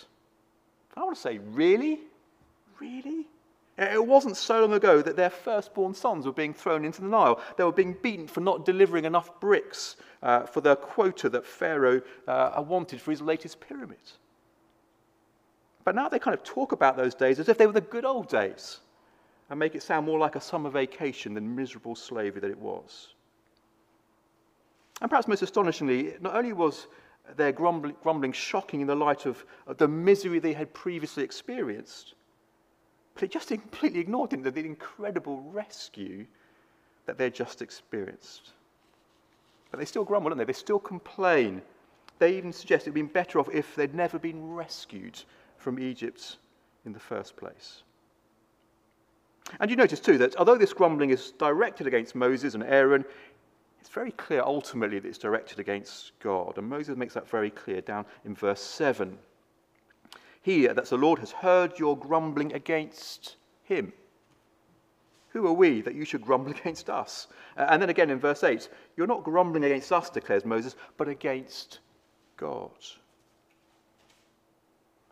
I 0.96 1.04
want 1.04 1.16
to 1.16 1.22
say, 1.22 1.38
really? 1.38 2.00
Really? 2.80 3.26
It 3.78 4.04
wasn't 4.04 4.36
so 4.36 4.60
long 4.62 4.72
ago 4.72 5.00
that 5.02 5.14
their 5.14 5.30
firstborn 5.30 5.94
sons 5.94 6.26
were 6.26 6.32
being 6.32 6.52
thrown 6.52 6.84
into 6.84 7.00
the 7.00 7.06
Nile. 7.06 7.40
They 7.56 7.62
were 7.62 7.70
being 7.70 7.96
beaten 8.02 8.26
for 8.26 8.40
not 8.40 8.64
delivering 8.64 9.04
enough 9.04 9.38
bricks 9.38 9.94
uh, 10.20 10.46
for 10.46 10.60
the 10.60 10.74
quota 10.74 11.28
that 11.28 11.46
Pharaoh 11.46 12.02
uh, 12.26 12.64
wanted 12.66 13.00
for 13.00 13.12
his 13.12 13.22
latest 13.22 13.60
pyramid. 13.60 13.98
But 15.88 15.94
now 15.94 16.06
they 16.06 16.18
kind 16.18 16.34
of 16.34 16.44
talk 16.44 16.72
about 16.72 16.98
those 16.98 17.14
days 17.14 17.40
as 17.40 17.48
if 17.48 17.56
they 17.56 17.66
were 17.66 17.72
the 17.72 17.80
good 17.80 18.04
old 18.04 18.28
days 18.28 18.80
and 19.48 19.58
make 19.58 19.74
it 19.74 19.82
sound 19.82 20.04
more 20.04 20.18
like 20.18 20.36
a 20.36 20.40
summer 20.40 20.68
vacation 20.68 21.32
than 21.32 21.56
miserable 21.56 21.94
slavery 21.94 22.42
that 22.42 22.50
it 22.50 22.58
was. 22.58 23.14
And 25.00 25.08
perhaps 25.08 25.26
most 25.26 25.40
astonishingly, 25.40 26.12
not 26.20 26.36
only 26.36 26.52
was 26.52 26.88
their 27.36 27.52
grumbling, 27.52 27.96
grumbling 28.02 28.32
shocking 28.32 28.82
in 28.82 28.86
the 28.86 28.94
light 28.94 29.24
of, 29.24 29.46
of 29.66 29.78
the 29.78 29.88
misery 29.88 30.38
they 30.38 30.52
had 30.52 30.74
previously 30.74 31.24
experienced, 31.24 32.12
but 33.14 33.22
it 33.22 33.30
just 33.30 33.48
completely 33.48 34.00
ignored 34.00 34.28
the 34.28 34.60
incredible 34.60 35.40
rescue 35.50 36.26
that 37.06 37.16
they'd 37.16 37.34
just 37.34 37.62
experienced. 37.62 38.52
But 39.70 39.80
they 39.80 39.86
still 39.86 40.04
grumble, 40.04 40.28
don't 40.28 40.36
they? 40.36 40.44
They 40.44 40.52
still 40.52 40.80
complain. 40.80 41.62
They 42.18 42.36
even 42.36 42.52
suggest 42.52 42.86
it 42.86 42.90
would 42.90 42.98
have 42.98 43.06
been 43.06 43.14
better 43.14 43.40
off 43.40 43.48
if 43.50 43.74
they'd 43.74 43.94
never 43.94 44.18
been 44.18 44.52
rescued 44.52 45.22
from 45.58 45.78
Egypt 45.78 46.38
in 46.86 46.92
the 46.92 46.98
first 46.98 47.36
place. 47.36 47.82
And 49.60 49.70
you 49.70 49.76
notice 49.76 50.00
too 50.00 50.18
that 50.18 50.36
although 50.36 50.58
this 50.58 50.72
grumbling 50.72 51.10
is 51.10 51.32
directed 51.32 51.86
against 51.86 52.14
Moses 52.14 52.54
and 52.54 52.62
Aaron, 52.62 53.04
it's 53.80 53.88
very 53.88 54.12
clear 54.12 54.42
ultimately 54.42 54.98
that 54.98 55.08
it's 55.08 55.18
directed 55.18 55.58
against 55.58 56.12
God. 56.20 56.58
And 56.58 56.68
Moses 56.68 56.96
makes 56.96 57.14
that 57.14 57.28
very 57.28 57.50
clear 57.50 57.80
down 57.80 58.04
in 58.24 58.34
verse 58.34 58.60
7. 58.60 59.18
Here, 60.42 60.74
that's 60.74 60.90
the 60.90 60.96
Lord 60.96 61.18
has 61.18 61.32
heard 61.32 61.78
your 61.78 61.96
grumbling 61.96 62.52
against 62.52 63.36
him. 63.64 63.92
Who 65.30 65.46
are 65.46 65.52
we 65.52 65.82
that 65.82 65.94
you 65.94 66.04
should 66.04 66.22
grumble 66.22 66.50
against 66.58 66.90
us? 66.90 67.28
Uh, 67.56 67.66
and 67.70 67.82
then 67.82 67.90
again 67.90 68.10
in 68.10 68.18
verse 68.18 68.44
8, 68.44 68.68
you're 68.96 69.06
not 69.06 69.24
grumbling 69.24 69.64
against 69.64 69.92
us, 69.92 70.10
declares 70.10 70.44
Moses, 70.44 70.76
but 70.96 71.08
against 71.08 71.80
God. 72.36 72.70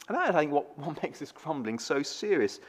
And 0.09 0.17
that, 0.17 0.35
I 0.35 0.41
think, 0.41 0.53
what, 0.53 0.79
what 0.79 1.03
makes 1.03 1.19
this 1.19 1.33
grumbling 1.33 1.79
so 1.79 2.03
serious. 2.03 2.61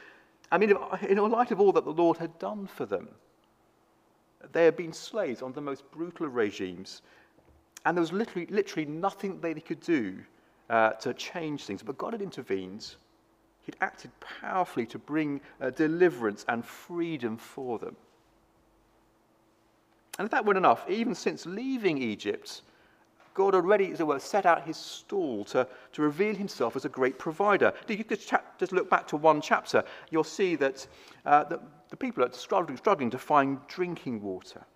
I 0.50 0.58
mean, 0.58 0.74
in 1.08 1.18
light 1.18 1.50
of 1.50 1.60
all 1.60 1.72
that 1.72 1.84
the 1.84 1.92
Lord 1.92 2.16
had 2.16 2.38
done 2.38 2.66
for 2.66 2.86
them, 2.86 3.08
they 4.52 4.64
had 4.64 4.76
been 4.76 4.92
slaves 4.92 5.42
under 5.42 5.54
the 5.54 5.60
most 5.60 5.90
brutal 5.90 6.28
regimes, 6.28 7.02
and 7.84 7.96
there 7.96 8.00
was 8.00 8.12
literally, 8.12 8.46
literally 8.46 8.86
nothing 8.86 9.40
they 9.40 9.54
could 9.54 9.80
do 9.80 10.18
uh, 10.70 10.90
to 10.90 11.14
change 11.14 11.64
things. 11.64 11.82
But 11.82 11.98
God 11.98 12.12
had 12.12 12.22
intervened. 12.22 12.94
He'd 13.62 13.76
acted 13.80 14.10
powerfully 14.20 14.86
to 14.86 14.98
bring 14.98 15.40
uh, 15.60 15.70
deliverance 15.70 16.44
and 16.48 16.64
freedom 16.64 17.36
for 17.36 17.78
them. 17.78 17.96
And 20.18 20.26
if 20.26 20.30
that 20.32 20.44
weren't 20.44 20.58
enough, 20.58 20.88
even 20.88 21.14
since 21.14 21.46
leaving 21.46 21.98
Egypt, 21.98 22.62
God 23.38 23.54
already, 23.54 23.92
as 23.92 24.00
it 24.00 24.06
were, 24.08 24.18
set 24.18 24.46
out 24.46 24.66
his 24.66 24.76
stall 24.76 25.44
to, 25.44 25.64
to 25.92 26.02
reveal 26.02 26.34
himself 26.34 26.74
as 26.74 26.84
a 26.84 26.88
great 26.88 27.20
provider. 27.20 27.72
You 27.86 28.02
could 28.02 28.18
just 28.18 28.72
look 28.72 28.90
back 28.90 29.06
to 29.06 29.16
one 29.16 29.40
chapter, 29.40 29.84
you'll 30.10 30.24
see 30.24 30.56
that 30.56 30.88
uh, 31.24 31.44
the, 31.44 31.60
the 31.88 31.96
people 31.96 32.24
are 32.24 32.32
struggling, 32.32 32.76
struggling 32.76 33.10
to 33.10 33.18
find 33.18 33.60
drinking 33.68 34.22
water. 34.22 34.66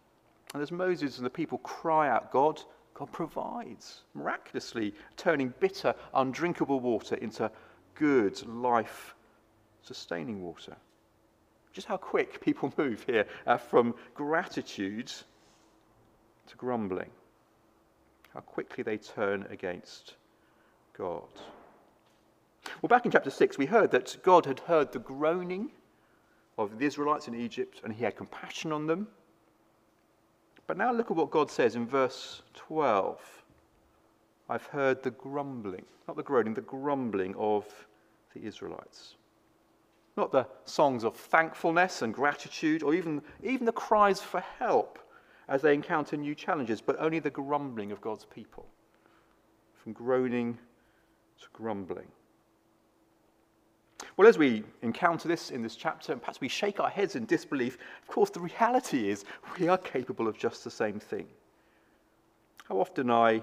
And 0.54 0.62
as 0.62 0.70
Moses 0.70 1.16
and 1.16 1.26
the 1.26 1.30
people 1.30 1.58
cry 1.58 2.08
out, 2.08 2.30
God, 2.30 2.62
God 2.94 3.10
provides, 3.10 4.02
miraculously 4.14 4.94
turning 5.16 5.52
bitter, 5.58 5.92
undrinkable 6.14 6.78
water 6.78 7.16
into 7.16 7.50
good, 7.96 8.46
life 8.46 9.16
sustaining 9.82 10.40
water. 10.40 10.76
Just 11.72 11.88
how 11.88 11.96
quick 11.96 12.40
people 12.40 12.72
move 12.78 13.02
here 13.08 13.26
uh, 13.44 13.56
from 13.56 13.96
gratitude 14.14 15.10
to 16.46 16.56
grumbling. 16.56 17.10
How 18.34 18.40
quickly 18.40 18.82
they 18.82 18.96
turn 18.96 19.46
against 19.50 20.14
God. 20.96 21.28
Well, 22.80 22.88
back 22.88 23.04
in 23.04 23.10
chapter 23.10 23.30
6, 23.30 23.58
we 23.58 23.66
heard 23.66 23.90
that 23.90 24.16
God 24.22 24.46
had 24.46 24.60
heard 24.60 24.92
the 24.92 24.98
groaning 24.98 25.70
of 26.58 26.78
the 26.78 26.86
Israelites 26.86 27.28
in 27.28 27.34
Egypt 27.34 27.80
and 27.84 27.92
he 27.92 28.04
had 28.04 28.16
compassion 28.16 28.72
on 28.72 28.86
them. 28.86 29.08
But 30.66 30.76
now 30.76 30.92
look 30.92 31.10
at 31.10 31.16
what 31.16 31.30
God 31.30 31.50
says 31.50 31.74
in 31.74 31.86
verse 31.86 32.42
12. 32.54 33.20
I've 34.48 34.66
heard 34.66 35.02
the 35.02 35.10
grumbling, 35.10 35.84
not 36.06 36.16
the 36.16 36.22
groaning, 36.22 36.54
the 36.54 36.60
grumbling 36.60 37.34
of 37.36 37.66
the 38.34 38.44
Israelites. 38.44 39.16
Not 40.16 40.30
the 40.30 40.46
songs 40.64 41.04
of 41.04 41.16
thankfulness 41.16 42.02
and 42.02 42.12
gratitude, 42.12 42.82
or 42.82 42.94
even, 42.94 43.22
even 43.42 43.66
the 43.66 43.72
cries 43.72 44.20
for 44.20 44.40
help 44.58 44.98
as 45.52 45.60
they 45.60 45.74
encounter 45.74 46.16
new 46.16 46.34
challenges, 46.34 46.80
but 46.80 46.96
only 46.98 47.18
the 47.18 47.28
grumbling 47.28 47.92
of 47.92 48.00
God's 48.00 48.24
people. 48.24 48.66
From 49.74 49.92
groaning 49.92 50.56
to 51.42 51.46
grumbling. 51.52 52.06
Well, 54.16 54.26
as 54.26 54.38
we 54.38 54.64
encounter 54.80 55.28
this 55.28 55.50
in 55.50 55.62
this 55.62 55.76
chapter, 55.76 56.12
and 56.12 56.22
perhaps 56.22 56.40
we 56.40 56.48
shake 56.48 56.80
our 56.80 56.88
heads 56.88 57.16
in 57.16 57.26
disbelief, 57.26 57.76
of 58.00 58.08
course, 58.08 58.30
the 58.30 58.40
reality 58.40 59.10
is 59.10 59.26
we 59.60 59.68
are 59.68 59.76
capable 59.76 60.26
of 60.26 60.38
just 60.38 60.64
the 60.64 60.70
same 60.70 60.98
thing. 60.98 61.26
How 62.64 62.78
often 62.80 63.10
I 63.10 63.42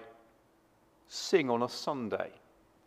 sing 1.07 1.47
on 1.51 1.61
a 1.61 1.69
Sunday 1.69 2.31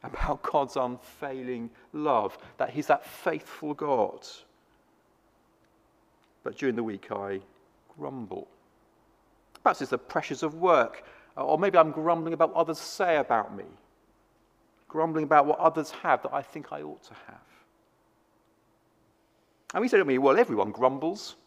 about 0.02 0.42
God's 0.42 0.74
unfailing 0.74 1.70
love, 1.92 2.36
that 2.56 2.70
He's 2.70 2.88
that 2.88 3.06
faithful 3.06 3.72
God. 3.72 4.26
But 6.42 6.58
during 6.58 6.74
the 6.74 6.82
week, 6.82 7.12
I 7.12 7.38
grumble. 7.96 8.48
Perhaps 9.62 9.82
it's 9.82 9.90
the 9.90 9.98
pressures 9.98 10.42
of 10.42 10.54
work, 10.54 11.04
or 11.36 11.58
maybe 11.58 11.78
I'm 11.78 11.92
grumbling 11.92 12.34
about 12.34 12.50
what 12.50 12.58
others 12.58 12.78
say 12.78 13.16
about 13.16 13.56
me, 13.56 13.64
grumbling 14.88 15.24
about 15.24 15.46
what 15.46 15.58
others 15.58 15.90
have 16.02 16.22
that 16.22 16.34
I 16.34 16.42
think 16.42 16.72
I 16.72 16.82
ought 16.82 17.02
to 17.04 17.14
have. 17.26 17.40
And 19.74 19.80
we 19.80 19.88
say 19.88 19.98
to 19.98 20.04
me, 20.04 20.18
well, 20.18 20.38
everyone 20.38 20.70
grumbles. 20.70 21.36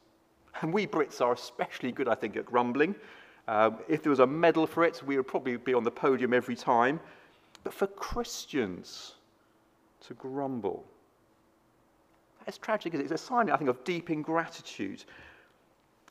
And 0.61 0.73
we 0.73 0.87
Brits 0.87 1.19
are 1.19 1.33
especially 1.33 1.91
good, 1.91 2.07
I 2.07 2.15
think, 2.15 2.37
at 2.37 2.45
grumbling. 2.45 2.95
Um, 3.49 3.79
if 3.89 4.01
there 4.01 4.09
was 4.09 4.21
a 4.21 4.25
medal 4.25 4.65
for 4.65 4.85
it, 4.85 5.03
we 5.05 5.17
would 5.17 5.27
probably 5.27 5.57
be 5.57 5.73
on 5.73 5.83
the 5.83 5.91
podium 5.91 6.33
every 6.33 6.55
time. 6.55 7.01
But 7.65 7.73
for 7.73 7.87
Christians 7.87 9.15
to 10.07 10.13
grumble, 10.13 10.85
it's 12.47 12.57
tragic. 12.57 12.93
It's 12.93 13.11
a 13.11 13.17
sign, 13.17 13.49
I 13.49 13.57
think, 13.57 13.69
of 13.69 13.83
deep 13.83 14.09
ingratitude. 14.09 15.03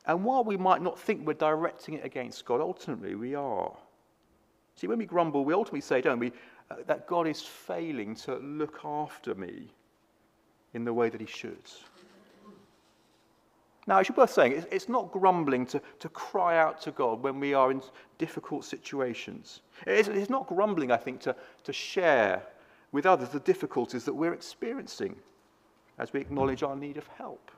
And 0.07 0.23
while 0.23 0.43
we 0.43 0.57
might 0.57 0.81
not 0.81 0.99
think 0.99 1.25
we're 1.25 1.33
directing 1.33 1.95
it 1.95 2.05
against 2.05 2.45
God, 2.45 2.61
ultimately 2.61 3.15
we 3.15 3.35
are. 3.35 3.71
See, 4.75 4.87
when 4.87 4.99
we 4.99 5.05
grumble, 5.05 5.45
we 5.45 5.53
ultimately 5.53 5.81
say, 5.81 6.01
don't 6.01 6.19
we, 6.19 6.31
uh, 6.69 6.75
that 6.87 7.07
God 7.07 7.27
is 7.27 7.41
failing 7.41 8.15
to 8.17 8.37
look 8.37 8.81
after 8.83 9.33
me 9.35 9.71
in 10.73 10.83
the 10.83 10.93
way 10.93 11.09
that 11.09 11.21
he 11.21 11.27
should. 11.27 11.57
Now, 13.87 13.99
it's 13.99 14.09
worth 14.09 14.31
saying, 14.31 14.65
it's 14.71 14.89
not 14.89 15.11
grumbling 15.11 15.65
to, 15.67 15.81
to 15.99 16.09
cry 16.09 16.57
out 16.57 16.81
to 16.81 16.91
God 16.91 17.21
when 17.21 17.39
we 17.39 17.53
are 17.53 17.69
in 17.69 17.81
difficult 18.17 18.65
situations. 18.65 19.61
It's, 19.85 20.07
it's 20.07 20.29
not 20.29 20.47
grumbling, 20.47 20.91
I 20.91 20.97
think, 20.97 21.19
to, 21.21 21.35
to 21.63 21.71
share 21.73 22.41
with 22.91 23.05
others 23.05 23.29
the 23.29 23.39
difficulties 23.41 24.03
that 24.05 24.13
we're 24.13 24.33
experiencing 24.33 25.15
as 25.99 26.13
we 26.13 26.19
acknowledge 26.19 26.63
our 26.63 26.75
need 26.75 26.97
of 26.97 27.07
help. 27.07 27.51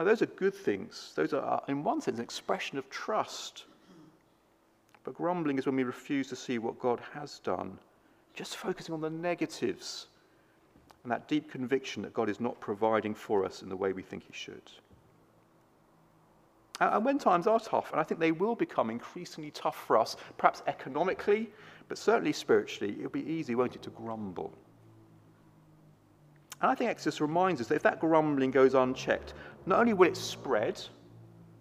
Now, 0.00 0.04
those 0.04 0.22
are 0.22 0.26
good 0.26 0.54
things. 0.54 1.12
Those 1.14 1.34
are, 1.34 1.62
in 1.68 1.84
one 1.84 2.00
sense, 2.00 2.16
an 2.16 2.24
expression 2.24 2.78
of 2.78 2.88
trust. 2.88 3.66
But 5.04 5.12
grumbling 5.12 5.58
is 5.58 5.66
when 5.66 5.76
we 5.76 5.82
refuse 5.82 6.26
to 6.28 6.36
see 6.36 6.56
what 6.56 6.78
God 6.78 7.02
has 7.12 7.38
done, 7.40 7.78
just 8.32 8.56
focusing 8.56 8.94
on 8.94 9.02
the 9.02 9.10
negatives 9.10 10.06
and 11.02 11.12
that 11.12 11.28
deep 11.28 11.52
conviction 11.52 12.02
that 12.04 12.14
God 12.14 12.30
is 12.30 12.40
not 12.40 12.58
providing 12.60 13.14
for 13.14 13.44
us 13.44 13.60
in 13.60 13.68
the 13.68 13.76
way 13.76 13.92
we 13.92 14.00
think 14.00 14.22
He 14.26 14.32
should. 14.32 14.62
And 16.80 17.04
when 17.04 17.18
times 17.18 17.46
are 17.46 17.60
tough, 17.60 17.90
and 17.92 18.00
I 18.00 18.02
think 18.02 18.20
they 18.20 18.32
will 18.32 18.54
become 18.54 18.88
increasingly 18.88 19.50
tough 19.50 19.84
for 19.86 19.98
us, 19.98 20.16
perhaps 20.38 20.62
economically, 20.66 21.50
but 21.88 21.98
certainly 21.98 22.32
spiritually, 22.32 22.96
it'll 23.00 23.10
be 23.10 23.30
easy, 23.30 23.54
won't 23.54 23.76
it, 23.76 23.82
to 23.82 23.90
grumble. 23.90 24.54
And 26.60 26.70
I 26.70 26.74
think 26.74 26.90
Exodus 26.90 27.20
reminds 27.20 27.60
us 27.60 27.68
that 27.68 27.76
if 27.76 27.82
that 27.82 28.00
grumbling 28.00 28.50
goes 28.50 28.74
unchecked, 28.74 29.34
not 29.66 29.80
only 29.80 29.94
will 29.94 30.08
it 30.08 30.16
spread 30.16 30.80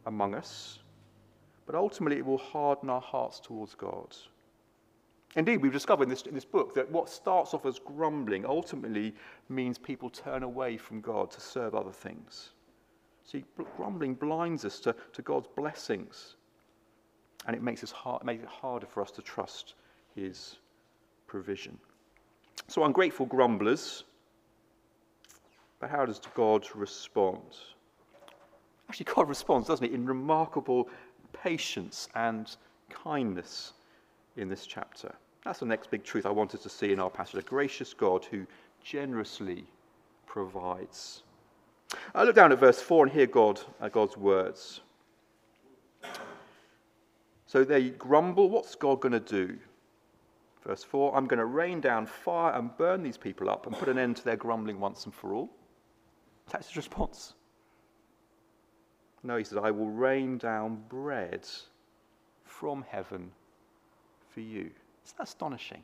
among 0.06 0.36
us, 0.36 0.80
but 1.66 1.76
ultimately 1.76 2.18
it 2.18 2.26
will 2.26 2.38
harden 2.38 2.90
our 2.90 3.02
hearts 3.02 3.40
towards 3.40 3.76
God. 3.76 4.16
Indeed, 5.36 5.62
we've 5.62 5.72
discovered 5.72 6.04
in 6.04 6.10
this, 6.10 6.24
in 6.24 6.34
this 6.34 6.46
book 6.46 6.74
that 6.74 6.90
what 6.92 7.08
starts 7.08 7.54
off 7.54 7.66
as 7.66 7.78
grumbling 7.80 8.46
ultimately 8.46 9.14
means 9.48 9.78
people 9.78 10.10
turn 10.10 10.44
away 10.44 10.78
from 10.78 11.02
God 11.02 11.30
to 11.32 11.40
serve 11.40 11.76
other 11.76 11.92
things. 11.92 12.50
See, 13.24 13.46
grumbling 13.78 14.16
blinds 14.16 14.66
us 14.66 14.80
to, 14.80 14.96
to 15.14 15.22
God's 15.22 15.48
blessings, 15.56 16.36
and 17.46 17.56
it 17.56 17.62
makes, 17.62 17.84
us 17.84 17.92
hard, 17.92 18.24
makes 18.24 18.42
it 18.42 18.50
harder 18.50 18.88
for 18.88 19.02
us 19.04 19.12
to 19.12 19.22
trust 19.22 19.76
His 20.16 20.58
provision. 21.28 21.78
So, 22.68 22.84
ungrateful 22.84 23.28
grumblers, 23.28 24.06
but 25.80 25.90
how 25.90 26.06
does 26.06 26.20
God 26.36 26.68
respond? 26.76 27.42
Actually, 28.90 29.06
God 29.14 29.30
responds, 29.30 29.68
doesn't 29.68 29.88
he, 29.88 29.94
in 29.94 30.06
remarkable 30.06 30.90
patience 31.32 32.10
and 32.16 32.56
kindness 32.90 33.74
in 34.36 34.50
this 34.50 34.66
chapter. 34.66 35.14
That's 35.46 35.60
the 35.60 35.66
next 35.66 35.90
big 35.90 36.04
truth 36.04 36.26
I 36.26 36.32
wanted 36.32 36.62
to 36.62 36.70
see 36.70 36.92
in 36.92 37.00
our 37.00 37.10
passage 37.10 37.40
a 37.40 37.48
gracious 37.48 37.94
God 37.94 38.26
who 38.26 38.46
generously 38.84 39.66
provides. 40.26 41.24
I 42.14 42.24
look 42.24 42.36
down 42.36 42.52
at 42.52 42.60
verse 42.60 42.82
4 42.82 43.06
and 43.06 43.14
hear 43.14 43.26
God, 43.26 43.60
uh, 43.82 43.90
God's 43.90 44.18
words. 44.18 44.82
So 47.48 47.64
they 47.64 47.90
grumble. 47.90 48.50
What's 48.50 48.76
God 48.76 49.00
going 49.02 49.14
to 49.14 49.20
do? 49.20 49.58
Verse 50.64 50.84
4 50.84 51.16
I'm 51.16 51.26
going 51.26 51.40
to 51.40 51.46
rain 51.46 51.82
down 51.82 52.06
fire 52.06 52.54
and 52.54 52.76
burn 52.78 53.02
these 53.02 53.18
people 53.18 53.50
up 53.50 53.66
and 53.66 53.76
put 53.76 53.90
an 53.90 53.98
end 53.98 54.18
to 54.18 54.26
their 54.26 54.36
grumbling 54.36 54.80
once 54.80 55.06
and 55.06 55.14
for 55.14 55.34
all. 55.34 55.50
That's 56.52 56.68
his 56.68 56.78
response. 56.78 57.34
No, 59.24 59.38
he 59.38 59.44
says, 59.44 59.58
I 59.58 59.72
will 59.72 59.90
rain 59.90 60.38
down 60.38 60.84
bread 60.90 61.48
from 62.46 62.86
heaven 62.88 63.32
for 64.34 64.40
you. 64.40 64.72
Isn't 65.06 65.18
that 65.18 65.28
astonishing? 65.28 65.84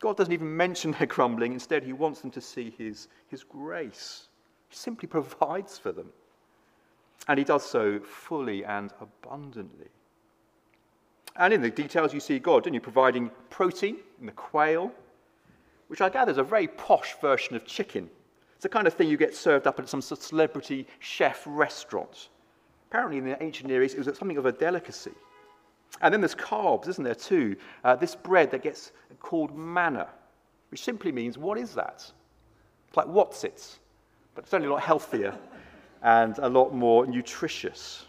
God 0.00 0.16
doesn't 0.16 0.32
even 0.32 0.56
mention 0.56 0.92
their 0.92 1.06
grumbling. 1.06 1.52
Instead, 1.52 1.84
he 1.84 1.92
wants 1.92 2.20
them 2.20 2.30
to 2.32 2.40
see 2.40 2.74
his, 2.76 3.08
his 3.28 3.44
grace. 3.44 4.28
He 4.68 4.76
simply 4.76 5.06
provides 5.06 5.78
for 5.78 5.92
them. 5.92 6.08
And 7.28 7.38
he 7.38 7.44
does 7.44 7.64
so 7.64 8.00
fully 8.00 8.64
and 8.64 8.92
abundantly. 9.00 9.88
And 11.36 11.54
in 11.54 11.62
the 11.62 11.70
details, 11.70 12.12
you 12.12 12.20
see 12.20 12.38
God, 12.38 12.64
don't 12.64 12.74
you, 12.74 12.80
providing 12.80 13.30
protein 13.48 13.98
in 14.18 14.26
the 14.26 14.32
quail, 14.32 14.90
which 15.86 16.00
I 16.00 16.08
gather 16.08 16.32
is 16.32 16.38
a 16.38 16.42
very 16.42 16.66
posh 16.66 17.14
version 17.20 17.54
of 17.54 17.64
chicken. 17.64 18.10
It's 18.62 18.70
the 18.70 18.78
kind 18.78 18.86
of 18.86 18.94
thing 18.94 19.08
you 19.08 19.16
get 19.16 19.34
served 19.34 19.66
up 19.66 19.80
at 19.80 19.88
some 19.88 20.00
celebrity 20.00 20.86
chef 21.00 21.42
restaurant. 21.46 22.28
Apparently, 22.88 23.18
in 23.18 23.24
the 23.24 23.42
ancient 23.42 23.68
Near 23.68 23.82
East, 23.82 23.96
it 23.96 24.06
was 24.06 24.16
something 24.16 24.36
of 24.36 24.46
a 24.46 24.52
delicacy. 24.52 25.10
And 26.00 26.14
then 26.14 26.20
there's 26.20 26.36
carbs, 26.36 26.86
isn't 26.86 27.02
there, 27.02 27.16
too? 27.16 27.56
Uh, 27.82 27.96
this 27.96 28.14
bread 28.14 28.52
that 28.52 28.62
gets 28.62 28.92
called 29.18 29.58
manna, 29.58 30.06
which 30.70 30.84
simply 30.84 31.10
means, 31.10 31.36
what 31.36 31.58
is 31.58 31.74
that? 31.74 32.08
It's 32.86 32.96
like 32.96 33.08
what's 33.08 33.42
it? 33.42 33.80
But 34.36 34.44
it's 34.44 34.54
only 34.54 34.68
a 34.68 34.70
lot 34.70 34.82
healthier 34.82 35.36
and 36.04 36.38
a 36.38 36.48
lot 36.48 36.72
more 36.72 37.04
nutritious. 37.04 38.04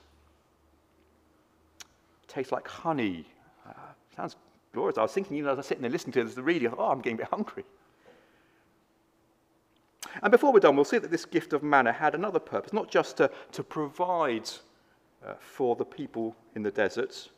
It 2.26 2.30
tastes 2.30 2.52
like 2.52 2.68
honey. 2.68 3.26
Uh, 3.68 3.74
sounds 4.16 4.36
glorious. 4.72 5.00
I 5.00 5.02
was 5.02 5.14
thinking, 5.14 5.44
know, 5.44 5.50
as 5.50 5.56
I 5.56 5.58
was 5.58 5.66
sitting 5.66 5.82
there 5.82 5.90
listening 5.90 6.14
to 6.14 6.24
this, 6.24 6.36
the 6.36 6.44
reading, 6.44 6.72
oh, 6.78 6.92
I'm 6.92 7.00
getting 7.00 7.16
a 7.16 7.24
bit 7.24 7.30
hungry. 7.30 7.66
And 10.22 10.32
before 10.32 10.54
we're 10.54 10.60
done, 10.60 10.76
we'll 10.76 10.86
see 10.86 11.00
that 11.00 11.12
this 11.12 11.26
gift 11.26 11.54
of 11.54 11.64
manna 11.64 11.92
had 11.92 12.16
another 12.16 12.40
purpose, 12.40 12.74
not 12.74 12.90
just 12.90 13.18
to, 13.18 13.32
to 13.52 13.64
provide 13.64 14.50
uh, 15.26 15.34
for 15.40 15.76
the 15.76 15.86
people 15.86 16.36
in 16.56 16.64
the 16.64 16.72
deserts, 16.72 17.30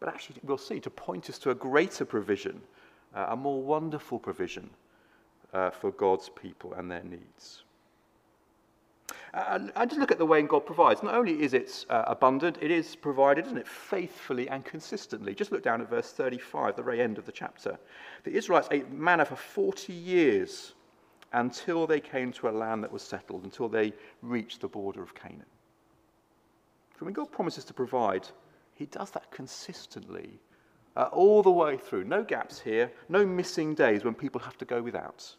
but 0.00 0.08
actually, 0.08 0.36
we'll 0.42 0.58
see, 0.58 0.80
to 0.80 0.90
point 0.90 1.30
us 1.30 1.38
to 1.38 1.50
a 1.50 1.54
greater 1.54 2.04
provision, 2.04 2.60
uh, 3.14 3.26
a 3.28 3.36
more 3.36 3.62
wonderful 3.62 4.18
provision 4.18 4.68
uh, 5.52 5.70
for 5.70 5.92
God's 5.92 6.28
people 6.28 6.72
and 6.74 6.90
their 6.90 7.04
needs. 7.04 7.62
And, 9.34 9.72
and 9.76 9.88
just 9.88 10.00
look 10.00 10.10
at 10.10 10.18
the 10.18 10.26
way 10.26 10.40
in 10.40 10.46
God 10.46 10.66
provides. 10.66 11.02
Not 11.02 11.14
only 11.14 11.42
is 11.42 11.54
it 11.54 11.86
uh, 11.88 12.04
abundant, 12.06 12.58
it 12.60 12.70
is 12.70 12.96
provided, 12.96 13.46
isn't 13.46 13.58
it, 13.58 13.68
faithfully 13.68 14.48
and 14.48 14.64
consistently. 14.64 15.34
Just 15.34 15.52
look 15.52 15.62
down 15.62 15.80
at 15.80 15.88
verse 15.88 16.12
35, 16.12 16.76
the 16.76 16.82
very 16.82 17.00
end 17.00 17.16
of 17.16 17.24
the 17.24 17.32
chapter. 17.32 17.78
The 18.24 18.32
Israelites 18.32 18.68
ate 18.70 18.90
manna 18.90 19.24
for 19.24 19.36
40 19.36 19.92
years 19.92 20.74
until 21.32 21.86
they 21.86 22.00
came 22.00 22.32
to 22.32 22.48
a 22.48 22.50
land 22.50 22.82
that 22.82 22.92
was 22.92 23.02
settled, 23.02 23.44
until 23.44 23.68
they 23.68 23.92
reached 24.20 24.60
the 24.60 24.68
border 24.68 25.02
of 25.02 25.14
Canaan. 25.14 25.46
So 26.98 27.04
when 27.04 27.14
God 27.14 27.32
promises 27.32 27.64
to 27.64 27.74
provide, 27.74 28.28
he 28.74 28.86
does 28.86 29.10
that 29.10 29.30
consistently, 29.30 30.40
uh, 30.96 31.08
all 31.12 31.42
the 31.42 31.50
way 31.50 31.76
through. 31.76 32.04
No 32.04 32.22
gaps 32.22 32.60
here, 32.60 32.92
no 33.08 33.26
missing 33.26 33.74
days 33.74 34.04
when 34.04 34.14
people 34.14 34.40
have 34.40 34.58
to 34.58 34.64
go 34.64 34.82
without. 34.82 35.34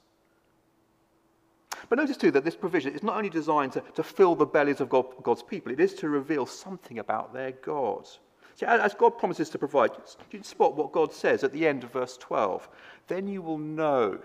But 1.89 1.97
notice 1.97 2.17
too 2.17 2.31
that 2.31 2.43
this 2.43 2.55
provision 2.55 2.93
is 2.93 3.03
not 3.03 3.17
only 3.17 3.29
designed 3.29 3.73
to, 3.73 3.81
to 3.95 4.03
fill 4.03 4.35
the 4.35 4.45
bellies 4.45 4.81
of 4.81 4.89
God, 4.89 5.05
God's 5.21 5.43
people, 5.43 5.71
it 5.71 5.79
is 5.79 5.93
to 5.95 6.09
reveal 6.09 6.45
something 6.45 6.99
about 6.99 7.33
their 7.33 7.51
God. 7.51 8.07
See, 8.55 8.65
as 8.65 8.93
God 8.93 9.17
promises 9.17 9.49
to 9.49 9.57
provide, 9.57 9.91
you 10.31 10.43
spot 10.43 10.75
what 10.75 10.91
God 10.91 11.11
says 11.11 11.43
at 11.43 11.51
the 11.51 11.67
end 11.67 11.83
of 11.83 11.91
verse 11.91 12.17
12. 12.17 12.69
Then 13.07 13.27
you 13.27 13.41
will 13.41 13.57
know 13.57 14.19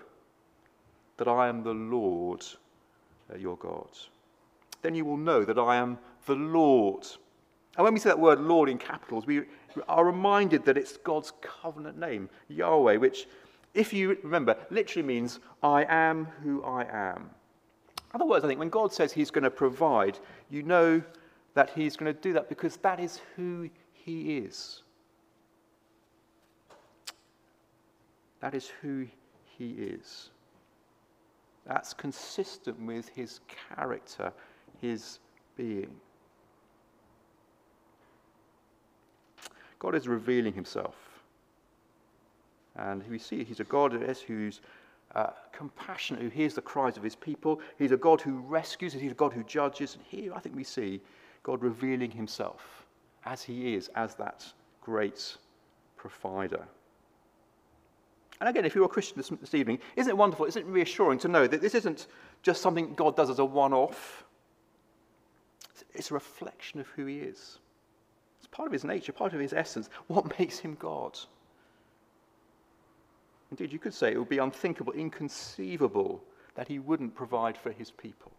that 1.18 1.28
I 1.28 1.48
am 1.48 1.62
the 1.62 1.74
Lord 1.74 2.44
uh, 3.32 3.36
your 3.36 3.56
God. 3.56 3.90
Then 4.82 4.94
you 4.94 5.04
will 5.04 5.16
know 5.16 5.44
that 5.44 5.58
I 5.58 5.76
am 5.76 5.98
the 6.26 6.34
Lord 6.34 7.06
and 7.78 7.84
when 7.84 7.94
we 7.94 8.00
say 8.00 8.10
that 8.10 8.18
word 8.18 8.40
Lord 8.40 8.68
in 8.68 8.76
capitals, 8.76 9.24
we 9.24 9.42
are 9.88 10.04
reminded 10.04 10.64
that 10.64 10.76
it's 10.76 10.96
God's 10.96 11.32
covenant 11.40 11.96
name, 11.96 12.28
Yahweh, 12.48 12.96
which, 12.96 13.28
if 13.72 13.92
you 13.92 14.18
remember, 14.24 14.56
literally 14.68 15.06
means 15.06 15.38
I 15.62 15.86
am 15.88 16.24
who 16.42 16.64
I 16.64 16.82
am. 16.82 17.30
In 17.96 18.20
other 18.20 18.26
words, 18.26 18.44
I 18.44 18.48
think 18.48 18.58
when 18.58 18.68
God 18.68 18.92
says 18.92 19.12
he's 19.12 19.30
going 19.30 19.44
to 19.44 19.50
provide, 19.50 20.18
you 20.50 20.64
know 20.64 21.00
that 21.54 21.70
he's 21.70 21.96
going 21.96 22.12
to 22.12 22.20
do 22.20 22.32
that 22.32 22.48
because 22.48 22.78
that 22.78 22.98
is 22.98 23.20
who 23.36 23.70
he 23.92 24.38
is. 24.38 24.82
That 28.40 28.56
is 28.56 28.72
who 28.82 29.06
he 29.56 29.70
is. 29.70 30.30
That's 31.68 31.92
consistent 31.92 32.80
with 32.80 33.10
his 33.10 33.40
character, 33.76 34.32
his 34.80 35.18
being. 35.54 35.94
God 39.78 39.94
is 39.94 40.08
revealing 40.08 40.54
himself. 40.54 40.96
And 42.74 43.06
we 43.08 43.18
see 43.18 43.44
he's 43.44 43.60
a 43.60 43.64
God 43.64 43.92
who's 44.26 44.60
uh, 45.14 45.30
compassionate, 45.52 46.22
who 46.22 46.30
hears 46.30 46.54
the 46.54 46.62
cries 46.62 46.96
of 46.96 47.02
his 47.02 47.14
people. 47.14 47.60
He's 47.78 47.92
a 47.92 47.96
God 47.96 48.22
who 48.22 48.38
rescues, 48.38 48.94
he's 48.94 49.12
a 49.12 49.14
God 49.14 49.34
who 49.34 49.42
judges. 49.44 49.94
And 49.94 50.04
here 50.04 50.32
I 50.34 50.40
think 50.40 50.56
we 50.56 50.64
see 50.64 51.02
God 51.42 51.62
revealing 51.62 52.10
himself 52.10 52.86
as 53.26 53.42
he 53.42 53.74
is, 53.74 53.88
as 53.94 54.14
that 54.14 54.46
great 54.80 55.36
provider. 55.96 56.64
And 58.40 58.48
again, 58.48 58.64
if 58.64 58.74
you're 58.74 58.84
a 58.84 58.88
Christian 58.88 59.16
this, 59.16 59.28
this 59.28 59.54
evening, 59.54 59.80
isn't 59.96 60.10
it 60.10 60.16
wonderful? 60.16 60.46
Isn't 60.46 60.62
it 60.62 60.66
reassuring 60.66 61.18
to 61.20 61.28
know 61.28 61.46
that 61.46 61.60
this 61.60 61.74
isn't 61.74 62.06
just 62.42 62.62
something 62.62 62.94
God 62.94 63.16
does 63.16 63.30
as 63.30 63.38
a 63.38 63.44
one 63.44 63.72
off? 63.72 64.24
It's 65.94 66.10
a 66.10 66.14
reflection 66.14 66.80
of 66.80 66.86
who 66.88 67.06
he 67.06 67.18
is 67.18 67.58
It's 68.38 68.46
part 68.48 68.66
of 68.66 68.72
his 68.72 68.84
nature, 68.84 69.12
part 69.12 69.32
of 69.34 69.40
his 69.40 69.52
essence. 69.52 69.88
What 70.06 70.38
makes 70.38 70.58
him 70.58 70.76
God? 70.78 71.18
Indeed, 73.50 73.72
you 73.72 73.78
could 73.78 73.94
say 73.94 74.12
it 74.12 74.18
would 74.18 74.28
be 74.28 74.38
unthinkable, 74.38 74.92
inconceivable 74.92 76.22
that 76.54 76.68
he 76.68 76.78
wouldn't 76.78 77.14
provide 77.14 77.56
for 77.56 77.72
his 77.72 77.90
people. 77.90 78.32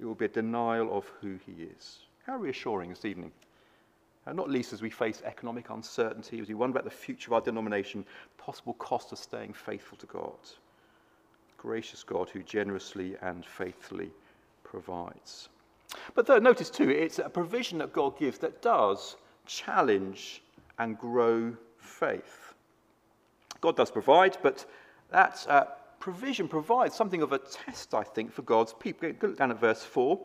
It 0.00 0.04
will 0.04 0.14
be 0.14 0.24
a 0.24 0.28
denial 0.28 0.96
of 0.96 1.10
who 1.20 1.38
he 1.46 1.62
is. 1.62 2.00
How 2.26 2.36
reassuring 2.36 2.90
this 2.90 3.04
evening. 3.04 3.30
And 4.26 4.36
not 4.36 4.50
least 4.50 4.72
as 4.72 4.80
we 4.80 4.90
face 4.90 5.22
economic 5.24 5.70
uncertainty, 5.70 6.40
as 6.40 6.48
we 6.48 6.54
wonder 6.54 6.78
about 6.78 6.84
the 6.84 6.96
future 6.96 7.28
of 7.28 7.34
our 7.34 7.40
denomination, 7.40 8.06
possible 8.38 8.74
cost 8.74 9.12
of 9.12 9.18
staying 9.18 9.52
faithful 9.52 9.98
to 9.98 10.06
God. 10.06 10.38
Gracious 11.58 12.02
God 12.02 12.30
who 12.30 12.42
generously 12.42 13.16
and 13.22 13.44
faithfully 13.44 14.10
provides. 14.62 15.48
But 16.14 16.26
third, 16.26 16.42
notice 16.42 16.70
too, 16.70 16.90
it's 16.90 17.18
a 17.18 17.28
provision 17.28 17.78
that 17.78 17.92
God 17.92 18.18
gives 18.18 18.38
that 18.38 18.62
does 18.62 19.16
challenge 19.46 20.42
and 20.78 20.98
grow 20.98 21.54
faith. 21.78 22.54
God 23.60 23.76
does 23.76 23.90
provide, 23.90 24.38
but 24.42 24.66
that 25.10 25.46
uh, 25.48 25.64
provision 26.00 26.48
provides 26.48 26.94
something 26.94 27.22
of 27.22 27.32
a 27.32 27.38
test, 27.38 27.94
I 27.94 28.02
think, 28.02 28.32
for 28.32 28.42
God's 28.42 28.74
people. 28.74 29.10
Look 29.22 29.38
down 29.38 29.50
at 29.50 29.60
verse 29.60 29.82
4. 29.82 30.18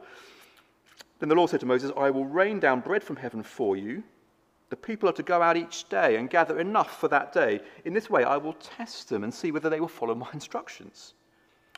Then 1.20 1.30
the 1.30 1.36
Lord 1.36 1.50
said 1.50 1.60
to 1.62 1.66
Moses, 1.66 1.92
I 1.98 2.10
will 2.10 2.26
rain 2.26 2.60
down 2.60 2.80
bread 2.80 3.04
from 3.04 3.18
heaven 3.18 3.44
for 3.44 3.76
you. 3.76 4.04
The 4.70 4.76
people 4.76 5.10
are 5.10 5.14
to 5.14 5.24
go 5.24 5.42
out 5.42 5.58
each 5.58 5.90
day 5.90 6.16
and 6.16 6.30
gather 6.30 6.60
enough 6.60 7.00
for 7.00 7.08
that 7.08 7.34
day. 7.34 7.60
In 7.86 7.94
this 7.94 8.10
way, 8.10 8.24
I 8.24 8.38
will 8.38 8.54
test 8.54 9.10
them 9.10 9.24
and 9.24 9.34
see 9.34 9.52
whether 9.52 9.70
they 9.70 9.80
will 9.80 9.88
follow 9.88 10.16
my 10.16 10.30
instructions. 10.34 11.16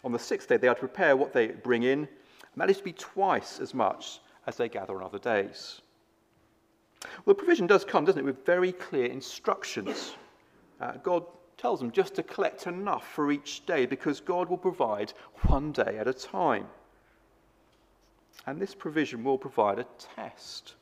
On 0.04 0.12
the 0.12 0.20
sixth 0.20 0.50
day, 0.50 0.58
they 0.58 0.68
are 0.68 0.76
to 0.76 0.80
prepare 0.80 1.16
what 1.16 1.34
they 1.34 1.48
bring 1.48 1.84
in, 1.84 2.00
and 2.00 2.58
that 2.58 2.70
is 2.70 2.78
to 2.78 2.84
be 2.84 2.94
twice 2.94 3.60
as 3.60 3.74
much 3.74 4.20
as 4.46 4.58
they 4.58 4.68
gather 4.68 4.96
on 4.96 5.04
other 5.04 5.20
days. 5.20 5.82
Well, 7.26 7.34
the 7.34 7.36
provision 7.36 7.66
does 7.66 7.86
come, 7.86 8.06
doesn't 8.06 8.22
it, 8.22 8.26
with 8.26 8.46
very 8.46 8.74
clear 8.74 9.06
instructions. 9.06 10.16
Uh, 10.80 10.94
God 11.04 11.24
tells 11.58 11.80
them 11.80 11.92
just 11.92 12.16
to 12.16 12.24
collect 12.24 12.68
enough 12.68 13.08
for 13.08 13.32
each 13.32 13.66
day 13.66 13.86
because 13.86 14.20
God 14.20 14.50
will 14.50 14.58
provide 14.58 15.14
one 15.48 15.72
day 15.72 15.98
at 16.00 16.08
a 16.08 16.14
time. 16.14 16.68
And 18.48 18.60
this 18.60 18.74
provision 18.74 19.24
will 19.24 19.38
provide 19.38 19.80
a 19.80 19.86
test. 20.16 20.76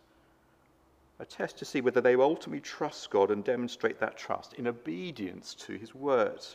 A 1.19 1.25
test 1.25 1.57
to 1.57 1.65
see 1.65 1.81
whether 1.81 1.99
they 1.99 2.15
will 2.15 2.25
ultimately 2.25 2.61
trust 2.61 3.09
God 3.09 3.31
and 3.31 3.43
demonstrate 3.43 3.99
that 3.99 4.17
trust 4.17 4.53
in 4.53 4.67
obedience 4.67 5.53
to 5.55 5.73
his 5.73 5.93
word. 5.93 6.45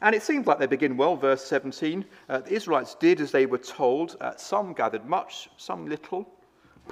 And 0.00 0.14
it 0.14 0.22
seems 0.22 0.46
like 0.46 0.58
they 0.58 0.66
begin 0.66 0.96
well, 0.96 1.16
verse 1.16 1.44
17. 1.44 2.04
Uh, 2.28 2.38
the 2.38 2.52
Israelites 2.52 2.94
did 2.96 3.20
as 3.20 3.30
they 3.30 3.46
were 3.46 3.58
told. 3.58 4.16
Uh, 4.20 4.36
some 4.36 4.72
gathered 4.72 5.06
much, 5.06 5.48
some 5.56 5.86
little. 5.86 6.28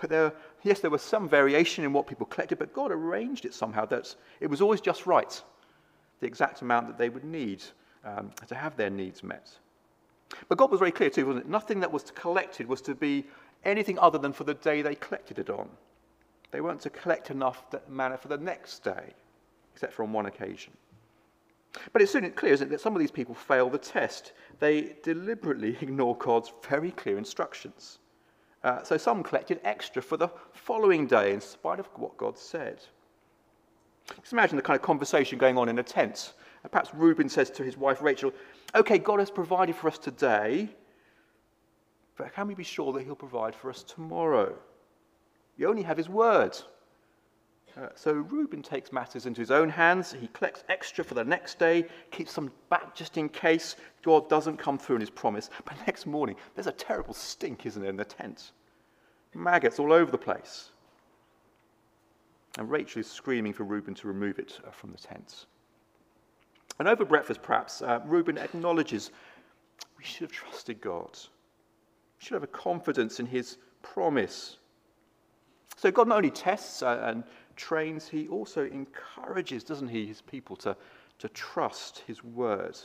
But 0.01 0.11
there, 0.11 0.33
yes, 0.63 0.81
there 0.81 0.91
was 0.91 1.03
some 1.03 1.29
variation 1.29 1.85
in 1.85 1.93
what 1.93 2.07
people 2.07 2.27
collected, 2.27 2.59
but 2.59 2.73
God 2.73 2.93
arranged 2.93 3.45
it 3.45 3.55
somehow 3.55 3.85
that 3.87 4.15
it 4.41 4.47
was 4.47 4.61
always 4.61 4.81
just 4.81 5.07
right, 5.07 5.43
the 6.21 6.27
exact 6.27 6.63
amount 6.63 6.87
that 6.87 6.99
they 6.99 7.09
would 7.09 7.25
need 7.25 7.63
um, 8.05 8.31
to 8.47 8.55
have 8.55 8.77
their 8.77 8.91
needs 8.91 9.23
met. 9.23 9.51
But 10.49 10.59
God 10.59 10.71
was 10.71 10.79
very 10.79 10.93
clear 10.93 11.11
too, 11.11 11.27
wasn't 11.27 11.47
it? 11.47 11.51
Nothing 11.51 11.81
that 11.81 11.93
was 11.93 12.11
collected 12.11 12.69
was 12.69 12.81
to 12.83 12.95
be 12.95 13.25
anything 13.65 13.99
other 13.99 14.19
than 14.19 14.33
for 14.33 14.45
the 14.45 14.55
day 14.55 14.83
they 14.83 14.95
collected 14.95 15.39
it 15.39 15.51
on. 15.51 15.69
They 16.51 16.61
weren't 16.61 16.81
to 16.83 16.91
collect 16.91 17.31
enough 17.31 17.65
manna 17.89 18.17
for 18.17 18.29
the 18.29 18.39
next 18.39 18.83
day, 18.83 19.13
except 19.75 19.93
for 19.93 20.03
on 20.03 20.13
one 20.13 20.27
occasion. 20.27 20.73
But 21.93 22.03
it's 22.03 22.13
soon 22.13 22.31
clear, 22.33 22.55
isn't 22.55 22.69
it, 22.69 22.71
that 22.71 22.81
some 22.81 22.95
of 22.95 23.01
these 23.01 23.11
people 23.11 23.35
fail 23.35 23.69
the 23.69 23.79
test. 23.79 24.33
They 24.59 24.97
deliberately 25.03 25.77
ignore 25.81 26.17
God's 26.17 26.53
very 26.69 26.91
clear 26.93 27.19
instructions. 27.19 27.99
Uh, 28.65 28.83
so 28.83 28.97
some 28.97 29.23
collected 29.23 29.61
extra 29.65 30.03
for 30.03 30.17
the 30.17 30.29
following 30.53 31.07
day 31.07 31.33
in 31.33 31.41
spite 31.41 31.79
of 31.79 31.87
what 31.97 32.17
God 32.17 32.37
said. 32.37 32.81
Just 34.21 34.33
imagine 34.33 34.57
the 34.57 34.63
kind 34.63 34.77
of 34.77 34.83
conversation 34.83 35.39
going 35.39 35.59
on 35.59 35.69
in 35.69 35.79
a 35.79 35.83
tent. 35.83 36.33
Perhaps 36.71 36.95
Reuben 36.95 37.29
says 37.29 37.51
to 37.51 37.63
his 37.63 37.77
wife 37.77 38.03
Rachel, 38.03 38.33
Okay, 38.75 38.99
God 38.99 39.19
has 39.19 39.31
provided 39.31 39.75
for 39.75 39.89
us 39.89 39.99
today, 39.99 40.69
but 42.17 42.35
can 42.35 42.47
we 42.47 42.55
be 42.55 42.65
sure 42.65 42.93
that 42.93 43.05
He'll 43.05 43.15
provide 43.15 43.55
for 43.55 43.71
us 43.71 43.83
tomorrow? 43.83 44.55
You 45.57 45.69
only 45.69 45.83
have 45.83 45.97
His 45.97 46.09
word. 46.09 46.57
Uh, 47.77 47.89
so 47.95 48.13
Reuben 48.13 48.61
takes 48.61 48.93
matters 48.93 49.27
into 49.27 49.41
his 49.41 49.51
own 49.51 49.69
hands. 49.69 50.13
He 50.13 50.29
collects 50.29 50.65
extra 50.69 51.05
for 51.05 51.15
the 51.15 51.25
next 51.25 51.59
day, 51.59 51.87
keeps 52.11 52.33
some 52.33 52.51
back 52.71 52.95
just 52.95 53.17
in 53.17 53.29
case 53.29 53.77
God 54.03 54.29
doesn't 54.29 54.57
come 54.57 54.79
through 54.79 54.97
in 54.97 55.01
his 55.01 55.11
promise. 55.11 55.49
But 55.65 55.77
next 55.87 56.07
morning, 56.07 56.35
there's 56.55 56.67
a 56.67 56.73
terrible 56.73 57.15
stink, 57.15 57.67
isn't 57.67 57.81
there, 57.81 57.91
in 57.91 57.97
the 57.97 58.05
tent? 58.05 58.53
Maggots 59.35 59.79
all 59.79 59.93
over 59.93 60.11
the 60.11 60.19
place. 60.19 60.71
And 62.59 62.69
Rachel 62.69 63.01
is 63.01 63.07
screaming 63.07 63.53
for 63.53 63.63
Reuben 63.63 63.95
to 63.95 64.09
remove 64.09 64.41
it 64.41 64.59
uh, 64.67 64.71
from 64.71 64.91
the 64.91 64.99
tent. 64.99 65.47
And 66.79 66.87
over 66.87 67.05
breakfast, 67.05 67.43
perhaps, 67.43 67.83
uh, 67.83 68.01
Reuben 68.05 68.39
acknowledges 68.39 69.11
we 69.97 70.05
should 70.05 70.23
have 70.23 70.33
trusted 70.33 70.81
God. 70.81 71.11
We 71.13 72.25
should 72.25 72.35
have 72.35 72.45
a 72.45 72.49
confidence 72.49 73.21
in 73.21 73.27
his 73.27 73.59
promise. 73.83 74.59
So 75.77 75.91
God 75.91 76.09
not 76.09 76.17
only 76.17 76.31
tests 76.31 76.83
uh, 76.83 77.01
and 77.05 77.25
trains, 77.57 78.09
he 78.09 78.29
also 78.29 78.67
encourages, 78.67 79.65
doesn't 79.65 79.89
he, 79.89 80.07
his 80.07 80.21
people 80.21 80.57
to, 80.57 80.77
to 81.19 81.29
trust 81.31 82.03
his 82.07 82.23
word 82.23 82.79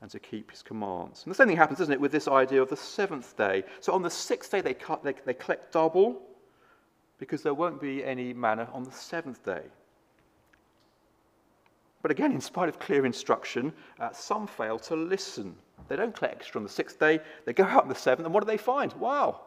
and 0.00 0.10
to 0.10 0.18
keep 0.18 0.50
his 0.50 0.62
commands. 0.62 1.22
And 1.24 1.30
the 1.30 1.34
same 1.34 1.48
thing 1.48 1.56
happens, 1.56 1.78
doesn't 1.78 1.92
it, 1.92 2.00
with 2.00 2.12
this 2.12 2.28
idea 2.28 2.60
of 2.60 2.68
the 2.68 2.76
seventh 2.76 3.36
day. 3.36 3.64
So 3.80 3.92
on 3.92 4.02
the 4.02 4.10
sixth 4.10 4.50
day, 4.50 4.60
they, 4.60 4.74
cut, 4.74 5.02
they, 5.02 5.14
they 5.24 5.34
collect 5.34 5.72
double 5.72 6.22
because 7.18 7.42
there 7.42 7.54
won't 7.54 7.80
be 7.80 8.04
any 8.04 8.32
manna 8.34 8.68
on 8.72 8.84
the 8.84 8.92
seventh 8.92 9.44
day. 9.44 9.62
But 12.06 12.12
again, 12.12 12.30
in 12.30 12.40
spite 12.40 12.68
of 12.68 12.78
clear 12.78 13.04
instruction, 13.04 13.72
uh, 13.98 14.12
some 14.12 14.46
fail 14.46 14.78
to 14.78 14.94
listen. 14.94 15.56
They 15.88 15.96
don't 15.96 16.14
collect 16.14 16.36
extra 16.36 16.60
on 16.60 16.62
the 16.62 16.70
sixth 16.70 17.00
day. 17.00 17.18
They 17.44 17.52
go 17.52 17.64
out 17.64 17.82
on 17.82 17.88
the 17.88 17.96
seventh, 17.96 18.26
and 18.26 18.32
what 18.32 18.44
do 18.44 18.46
they 18.46 18.56
find? 18.56 18.92
Wow, 18.92 19.40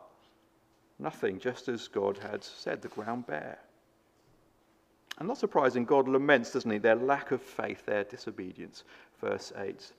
nothing, 0.99 1.39
just 1.39 1.69
as 1.69 1.87
God 1.87 2.17
had 2.17 2.43
said, 2.43 2.81
the 2.81 2.89
ground 2.89 3.27
bare. 3.27 3.59
And 5.19 5.29
not 5.29 5.37
surprising, 5.37 5.85
God 5.85 6.09
laments, 6.09 6.51
doesn't 6.51 6.69
he, 6.69 6.79
their 6.79 6.97
lack 6.97 7.31
of 7.31 7.41
faith, 7.41 7.85
their 7.85 8.03
disobedience. 8.03 8.83
Verse 9.21 9.53
8. 9.55 9.93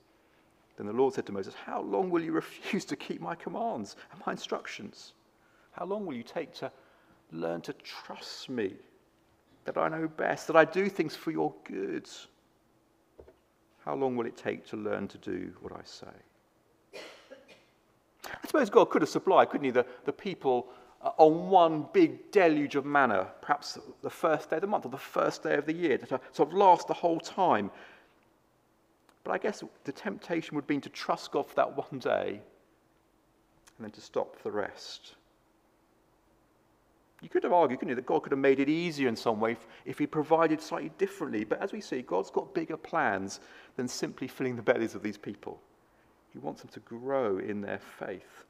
Then 0.77 0.87
the 0.87 0.93
Lord 0.93 1.15
said 1.15 1.25
to 1.25 1.33
Moses, 1.33 1.55
How 1.55 1.81
long 1.81 2.11
will 2.11 2.23
you 2.23 2.33
refuse 2.33 2.85
to 2.85 2.95
keep 2.95 3.23
my 3.23 3.37
commands 3.37 3.97
and 4.13 4.21
my 4.27 4.33
instructions? 4.33 5.15
How 5.73 5.87
long 5.87 6.05
will 6.05 6.15
you 6.15 6.23
take 6.23 6.53
to 6.57 6.71
learn 7.33 7.63
to 7.63 7.73
trust 7.73 8.51
me, 8.51 8.75
that 9.65 9.79
I 9.79 9.89
know 9.89 10.07
best, 10.09 10.47
that 10.49 10.57
I 10.57 10.67
do 10.67 10.91
things 10.91 11.17
for 11.17 11.31
your 11.31 11.55
good? 11.65 12.07
How 13.91 13.97
long 13.97 14.15
will 14.17 14.27
it 14.27 14.37
take 14.37 14.65
to 14.69 14.77
learn 14.77 15.09
to 15.09 15.19
do 15.19 15.51
what 15.63 15.73
I 15.73 15.81
say? 15.83 16.07
I 18.25 18.47
suppose 18.47 18.71
God 18.71 18.85
could 18.85 19.03
have 19.03 19.09
supplied, 19.09 19.51
couldn't 19.51 19.65
he, 19.65 19.73
the, 19.73 19.85
the 20.05 20.13
people 20.13 20.69
uh, 21.03 21.11
on 21.17 21.51
one 21.51 21.87
big 21.93 22.31
deluge 22.31 22.77
of 22.77 22.85
manna, 22.85 23.27
perhaps 23.43 23.79
the 24.03 24.09
first 24.09 24.49
day 24.49 24.57
of 24.59 24.63
the 24.63 24.69
month 24.69 24.87
or 24.87 24.91
the 24.91 24.97
first 24.97 25.43
day 25.43 25.55
of 25.55 25.67
the 25.67 25.73
year, 25.73 25.99
to 25.99 26.21
sort 26.31 26.51
of 26.51 26.55
last 26.55 26.87
the 26.87 26.95
whole 26.95 27.19
time. 27.19 27.69
But 29.25 29.33
I 29.33 29.39
guess 29.39 29.65
the 29.83 29.91
temptation 29.91 30.55
would 30.55 30.69
been 30.69 30.81
to 30.83 30.89
trust 30.89 31.33
God 31.33 31.49
for 31.49 31.57
that 31.57 31.77
one 31.77 31.99
day 31.99 32.41
and 33.77 33.85
then 33.85 33.91
to 33.91 34.01
stop 34.01 34.41
the 34.45 34.53
rest. 34.53 35.17
You 37.23 37.29
could 37.29 37.45
have 37.45 37.53
argued, 37.53 37.81
couldn't 37.81 37.91
you, 37.91 37.97
that 37.97 38.07
God 38.07 38.23
could 38.23 38.33
have 38.33 38.39
made 38.39 38.61
it 38.61 38.69
easier 38.69 39.09
in 39.09 39.17
some 39.17 39.41
way 39.41 39.57
if, 39.85 39.99
He 39.99 40.07
provided 40.07 40.61
slightly 40.61 40.91
differently. 40.97 41.45
But 41.45 41.61
as 41.61 41.73
we 41.73 41.81
see, 41.81 42.03
God's 42.03 42.31
got 42.31 42.55
bigger 42.55 42.77
plans 42.77 43.41
than 43.77 43.89
simply 43.89 44.27
filling 44.27 44.57
the 44.57 44.63
bellies 44.63 44.95
of 44.95 45.03
these 45.03 45.19
people. 45.19 45.61
He 46.33 46.39
wants 46.39 46.63
them 46.63 46.71
to 46.71 46.81
grow 46.81 47.39
in 47.39 47.61
their 47.61 47.81
faith 47.99 48.45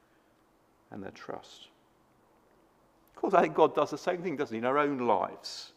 and 0.91 1.03
their 1.03 1.11
trust. 1.11 1.67
Of 3.15 3.21
course, 3.21 3.33
I 3.33 3.41
think 3.41 3.55
God 3.55 3.75
does 3.75 3.91
the 3.91 3.97
same 3.97 4.21
thing, 4.21 4.37
doesn't 4.37 4.53
He, 4.53 4.59
in 4.59 4.65
our 4.65 4.77
own 4.77 4.99
lives. 4.99 5.73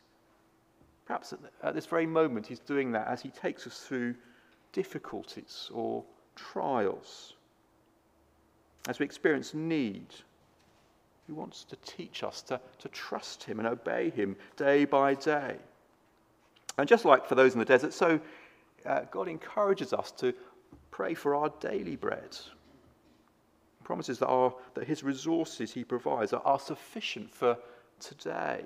Perhaps 1.07 1.35
at 1.63 1.75
this 1.75 1.87
very 1.87 2.07
moment, 2.07 2.47
He's 2.47 2.61
doing 2.61 2.93
that 2.93 3.09
as 3.09 3.21
He 3.21 3.31
takes 3.31 3.67
us 3.67 3.81
through 3.81 4.15
difficulties 4.73 5.71
or 5.75 6.05
trials. 6.37 7.35
As 8.89 8.99
we 8.99 9.05
experience 9.05 9.53
need 9.53 10.15
he 11.27 11.33
wants 11.33 11.65
to 11.65 11.77
teach 11.77 12.23
us 12.23 12.43
to, 12.43 12.61
to 12.79 12.89
trust 12.89 13.45
Him 13.45 13.59
and 13.59 13.67
obey 13.67 14.11
Him 14.11 14.37
day 14.57 14.85
by 14.85 15.15
day. 15.15 15.57
And 16.77 16.89
just 16.89 17.05
like 17.05 17.27
for 17.27 17.35
those 17.35 17.55
in 17.55 17.59
the 17.59 17.65
desert, 17.65 17.95
so 17.95 18.21
uh, 18.85 19.03
God 19.11 19.29
encourages 19.29 19.93
us 19.93 20.11
to 20.13 20.35
pray 20.91 21.15
for 21.15 21.35
our 21.35 21.51
daily 21.61 21.97
bread. 21.97 22.37
He 23.79 23.85
promises 23.85 24.19
that, 24.19 24.27
our, 24.27 24.55
that 24.75 24.87
His 24.87 25.03
resources 25.03 25.73
He 25.73 25.85
provides 25.85 26.33
are, 26.33 26.43
are 26.45 26.59
sufficient 26.59 27.31
for 27.31 27.57
today. 28.01 28.65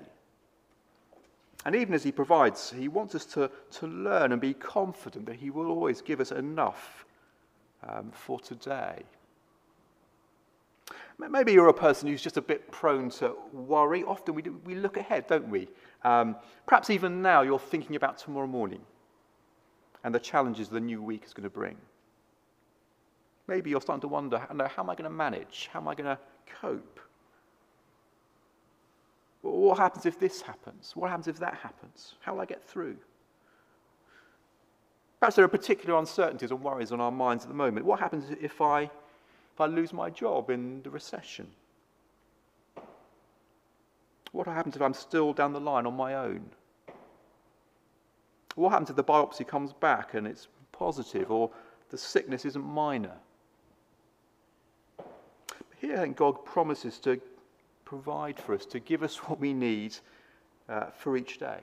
And 1.65 1.75
even 1.75 1.93
as 1.93 2.03
He 2.03 2.11
provides, 2.11 2.71
He 2.71 2.89
wants 2.89 3.15
us 3.15 3.25
to, 3.27 3.49
to 3.71 3.87
learn 3.87 4.33
and 4.33 4.41
be 4.41 4.53
confident 4.53 5.27
that 5.27 5.37
He 5.37 5.49
will 5.49 5.67
always 5.67 6.01
give 6.01 6.19
us 6.19 6.31
enough 6.33 7.05
um, 7.87 8.11
for 8.11 8.37
today. 8.39 9.03
Maybe 11.19 11.51
you're 11.51 11.67
a 11.67 11.73
person 11.73 12.07
who's 12.07 12.21
just 12.21 12.37
a 12.37 12.41
bit 12.41 12.71
prone 12.71 13.09
to 13.11 13.35
worry. 13.51 14.03
Often 14.05 14.35
we, 14.35 14.41
do, 14.41 14.59
we 14.63 14.75
look 14.75 14.95
ahead, 14.95 15.27
don't 15.27 15.49
we? 15.49 15.67
Um, 16.03 16.37
perhaps 16.65 16.89
even 16.89 17.21
now 17.21 17.41
you're 17.41 17.59
thinking 17.59 17.97
about 17.97 18.17
tomorrow 18.17 18.47
morning. 18.47 18.81
and 20.03 20.13
the 20.13 20.19
challenges 20.19 20.69
the 20.69 20.79
new 20.79 21.01
week 21.01 21.23
is 21.25 21.33
going 21.33 21.43
to 21.43 21.49
bring. 21.49 21.77
Maybe 23.47 23.69
you're 23.69 23.81
starting 23.81 24.01
to 24.01 24.07
wonder 24.07 24.37
how 24.37 24.47
am 24.49 24.89
I 24.89 24.95
going 24.95 25.09
to 25.09 25.09
manage? 25.09 25.69
How 25.73 25.79
am 25.79 25.87
I 25.87 25.95
going 25.95 26.15
to 26.15 26.19
cope? 26.61 26.99
What 29.41 29.77
happens 29.77 30.05
if 30.05 30.19
this 30.19 30.41
happens? 30.41 30.91
What 30.95 31.09
happens 31.09 31.27
if 31.27 31.39
that 31.39 31.55
happens? 31.55 32.15
How 32.21 32.33
will 32.33 32.41
I 32.41 32.45
get 32.45 32.63
through? 32.63 32.97
Perhaps 35.19 35.35
there 35.35 35.45
are 35.45 35.49
particular 35.49 35.97
uncertainties 35.97 36.51
and 36.51 36.61
worries 36.61 36.91
on 36.91 37.01
our 37.01 37.11
minds 37.11 37.43
at 37.43 37.49
the 37.49 37.55
moment. 37.55 37.85
What 37.85 37.99
happens 37.99 38.25
if 38.41 38.61
I, 38.61 38.89
if 39.59 39.63
I 39.63 39.65
lose 39.65 39.91
my 39.91 40.09
job 40.09 40.49
in 40.49 40.81
the 40.83 40.89
recession? 40.89 41.45
What 44.31 44.47
happens 44.47 44.77
if 44.77 44.81
I'm 44.81 44.93
still 44.93 45.33
down 45.33 45.51
the 45.51 45.59
line 45.59 45.85
on 45.85 45.97
my 45.97 46.15
own? 46.15 46.49
What 48.55 48.69
happens 48.69 48.89
if 48.89 48.95
the 48.95 49.03
biopsy 49.03 49.45
comes 49.45 49.73
back 49.73 50.13
and 50.13 50.25
it's 50.25 50.47
positive 50.71 51.29
or 51.29 51.51
the 51.89 51.97
sickness 51.97 52.45
isn't 52.45 52.63
minor? 52.63 53.17
Here, 55.81 55.97
I 55.97 56.01
think 56.03 56.15
God 56.15 56.45
promises 56.45 56.97
to 56.99 57.19
provide 57.83 58.39
for 58.39 58.55
us, 58.55 58.65
to 58.67 58.79
give 58.79 59.03
us 59.03 59.17
what 59.27 59.41
we 59.41 59.53
need 59.53 59.93
uh, 60.69 60.85
for 60.85 61.17
each 61.17 61.37
day. 61.37 61.59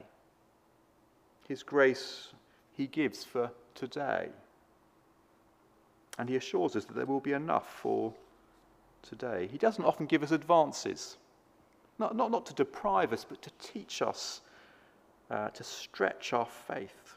His 1.49 1.63
grace 1.63 2.29
He 2.75 2.89
gives 2.89 3.25
for 3.25 3.51
today. 3.75 4.29
And 6.19 6.29
He 6.29 6.37
assures 6.37 6.77
us 6.77 6.85
that 6.87 6.95
there 6.95 7.07
will 7.07 7.21
be 7.21 7.33
enough 7.33 7.71
for 7.81 8.13
today. 9.03 9.49
He 9.51 9.59
doesn't 9.59 9.85
often 9.85 10.07
give 10.07 10.23
us 10.23 10.31
advances, 10.31 11.19
not, 11.99 12.17
not, 12.17 12.31
not 12.31 12.47
to 12.47 12.55
deprive 12.55 13.13
us, 13.13 13.25
but 13.29 13.41
to 13.43 13.51
teach 13.59 14.03
us 14.03 14.41
uh, 15.31 15.49
to 15.51 15.65
stretch 15.65 16.33
our 16.33 16.47
faith, 16.47 17.17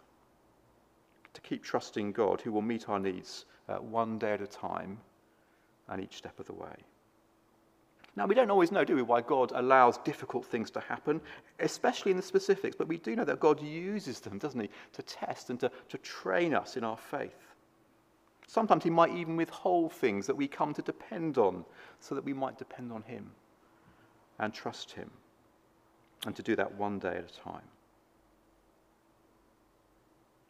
to 1.34 1.42
keep 1.42 1.64
trusting 1.64 2.12
God 2.12 2.42
who 2.42 2.52
will 2.52 2.62
meet 2.62 2.90
our 2.90 3.00
needs 3.00 3.46
uh, 3.68 3.76
one 3.76 4.18
day 4.18 4.34
at 4.34 4.42
a 4.42 4.48
time 4.48 4.98
and 5.88 6.02
each 6.02 6.18
step 6.18 6.40
of 6.40 6.46
the 6.46 6.54
way. 6.54 6.76
Now, 8.16 8.26
we 8.26 8.36
don't 8.36 8.52
always 8.52 8.72
know, 8.72 8.84
do 8.84 8.96
we, 8.96 9.02
why 9.02 9.22
God 9.22 9.52
allows 9.56 9.98
difficult 10.00 10.46
things 10.46 10.72
to 10.72 10.80
happen, 10.80 11.22
especially 11.60 12.12
in 12.12 12.18
the 12.18 12.24
specifics, 12.24 12.76
but 12.76 12.88
we 12.88 12.98
do 12.98 13.16
know 13.16 13.24
that 13.24 13.40
God 13.40 13.62
uses 13.62 14.20
them, 14.20 14.38
doesn't 14.40 14.60
He, 14.60 14.70
to 14.94 15.04
test 15.04 15.50
and 15.50 15.60
to, 15.60 15.72
to 15.90 15.98
train 16.00 16.54
us 16.54 16.76
in 16.76 16.84
our 16.84 16.98
faith. 16.98 17.56
Sometimes 18.50 18.84
He 18.84 18.90
might 18.90 19.16
even 19.16 19.36
withhold 19.36 19.94
things 19.94 20.26
that 20.26 20.36
we 20.36 20.48
come 20.48 20.74
to 20.74 20.82
depend 20.82 21.38
on 21.38 21.64
so 22.00 22.16
that 22.16 22.26
we 22.26 22.34
might 22.34 22.58
depend 22.58 22.92
on 22.92 23.04
Him 23.04 23.30
and 24.40 24.52
trust 24.52 24.92
Him, 24.92 25.12
and 26.26 26.36
to 26.36 26.42
do 26.42 26.56
that 26.56 26.74
one 26.74 26.98
day 26.98 27.16
at 27.16 27.30
a 27.30 27.40
time 27.44 27.62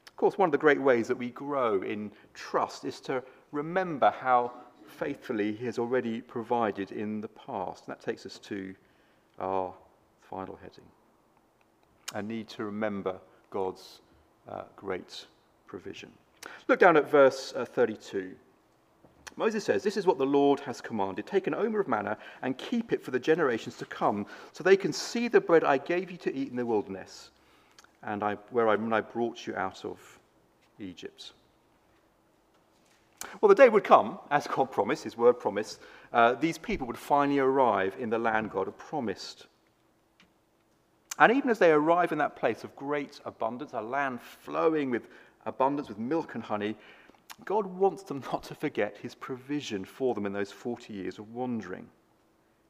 Of 0.08 0.16
course, 0.16 0.38
one 0.38 0.48
of 0.48 0.52
the 0.52 0.58
great 0.58 0.82
ways 0.82 1.10
that 1.10 1.18
we 1.18 1.32
grow 1.32 1.82
in 1.82 2.12
trust 2.34 2.86
is 2.86 3.02
to 3.02 3.22
remember 3.52 4.12
how 4.12 4.54
faithfully 4.88 5.52
He 5.52 5.66
has 5.66 5.78
already 5.78 6.22
provided 6.22 6.94
in 6.94 7.20
the 7.20 7.28
past. 7.28 7.88
And 7.88 7.96
that 7.96 8.02
takes 8.02 8.26
us 8.26 8.40
to 8.40 8.74
our 9.40 9.74
final 10.22 10.58
heading 10.62 10.86
a 12.16 12.22
need 12.22 12.48
to 12.48 12.64
remember 12.64 13.20
God's 13.50 14.00
uh, 14.48 14.64
great 14.78 15.26
provision. 15.68 16.12
Look 16.68 16.80
down 16.80 16.98
at 16.98 17.10
verse 17.10 17.54
uh, 17.56 17.66
32. 17.66 18.36
Moses 19.36 19.64
says, 19.64 19.84
This 19.84 19.98
is 19.98 20.06
what 20.06 20.18
the 20.18 20.26
Lord 20.26 20.60
has 20.62 20.82
commanded. 20.82 21.26
Take 21.26 21.48
an 21.48 21.56
omer 21.56 21.80
of 21.80 21.88
manna 21.88 22.18
and 22.42 22.58
keep 22.58 22.92
it 22.92 23.04
for 23.04 23.12
the 23.12 23.20
generations 23.20 23.78
to 23.78 23.86
come, 23.86 24.26
so 24.52 24.64
they 24.64 24.78
can 24.78 24.94
see 24.94 25.28
the 25.28 25.42
bread 25.42 25.64
I 25.64 25.78
gave 25.78 26.12
you 26.12 26.18
to 26.18 26.36
eat 26.36 26.50
in 26.50 26.58
the 26.58 26.66
wilderness 26.66 27.32
and 28.04 28.24
I, 28.24 28.36
where 28.52 28.68
I, 28.68 28.76
when 28.76 28.94
I 28.94 29.02
brought 29.02 29.46
you 29.46 29.56
out 29.56 29.86
of 29.86 30.20
Egypt. 30.80 31.34
Well, 33.42 33.50
the 33.50 33.56
day 33.56 33.70
would 33.70 33.84
come, 33.84 34.20
as 34.32 34.48
God 34.48 34.72
promised, 34.72 35.04
his 35.04 35.18
word 35.18 35.40
promised, 35.40 35.80
uh, 36.14 36.34
these 36.34 36.58
people 36.58 36.88
would 36.88 36.98
finally 36.98 37.40
arrive 37.40 37.96
in 38.00 38.10
the 38.10 38.18
land 38.18 38.52
God 38.52 38.68
had 38.68 38.78
promised. 38.78 39.48
And 41.18 41.34
even 41.34 41.50
as 41.50 41.60
they 41.60 41.72
arrive 41.72 42.14
in 42.14 42.18
that 42.20 42.38
place 42.38 42.64
of 42.64 42.76
great 42.78 43.20
abundance, 43.26 43.74
a 43.74 43.82
land 43.82 44.22
flowing 44.22 44.90
with 44.90 45.08
abundance, 45.46 45.90
with 45.90 46.00
milk 46.00 46.36
and 46.36 46.44
honey, 46.44 46.76
God 47.46 47.66
wants 47.66 48.04
them 48.04 48.22
not 48.32 48.44
to 48.44 48.56
forget 48.56 48.98
his 48.98 49.16
provision 49.16 49.86
for 49.86 50.14
them 50.14 50.26
in 50.26 50.34
those 50.34 50.52
40 50.52 50.94
years 50.94 51.20
of 51.20 51.34
wandering. 51.34 51.88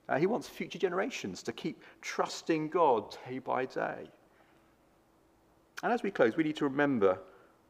Uh, 0.08 0.18
he 0.18 0.26
wants 0.26 0.48
future 0.48 0.80
generations 0.80 1.44
to 1.44 1.52
keep 1.52 1.84
trusting 2.02 2.70
God 2.70 3.16
day 3.28 3.40
by 3.40 3.66
day. 3.66 4.10
And 5.84 5.94
as 5.94 6.04
we 6.04 6.12
close, 6.12 6.36
we 6.36 6.44
need 6.44 6.56
to 6.58 6.66
remember 6.66 7.20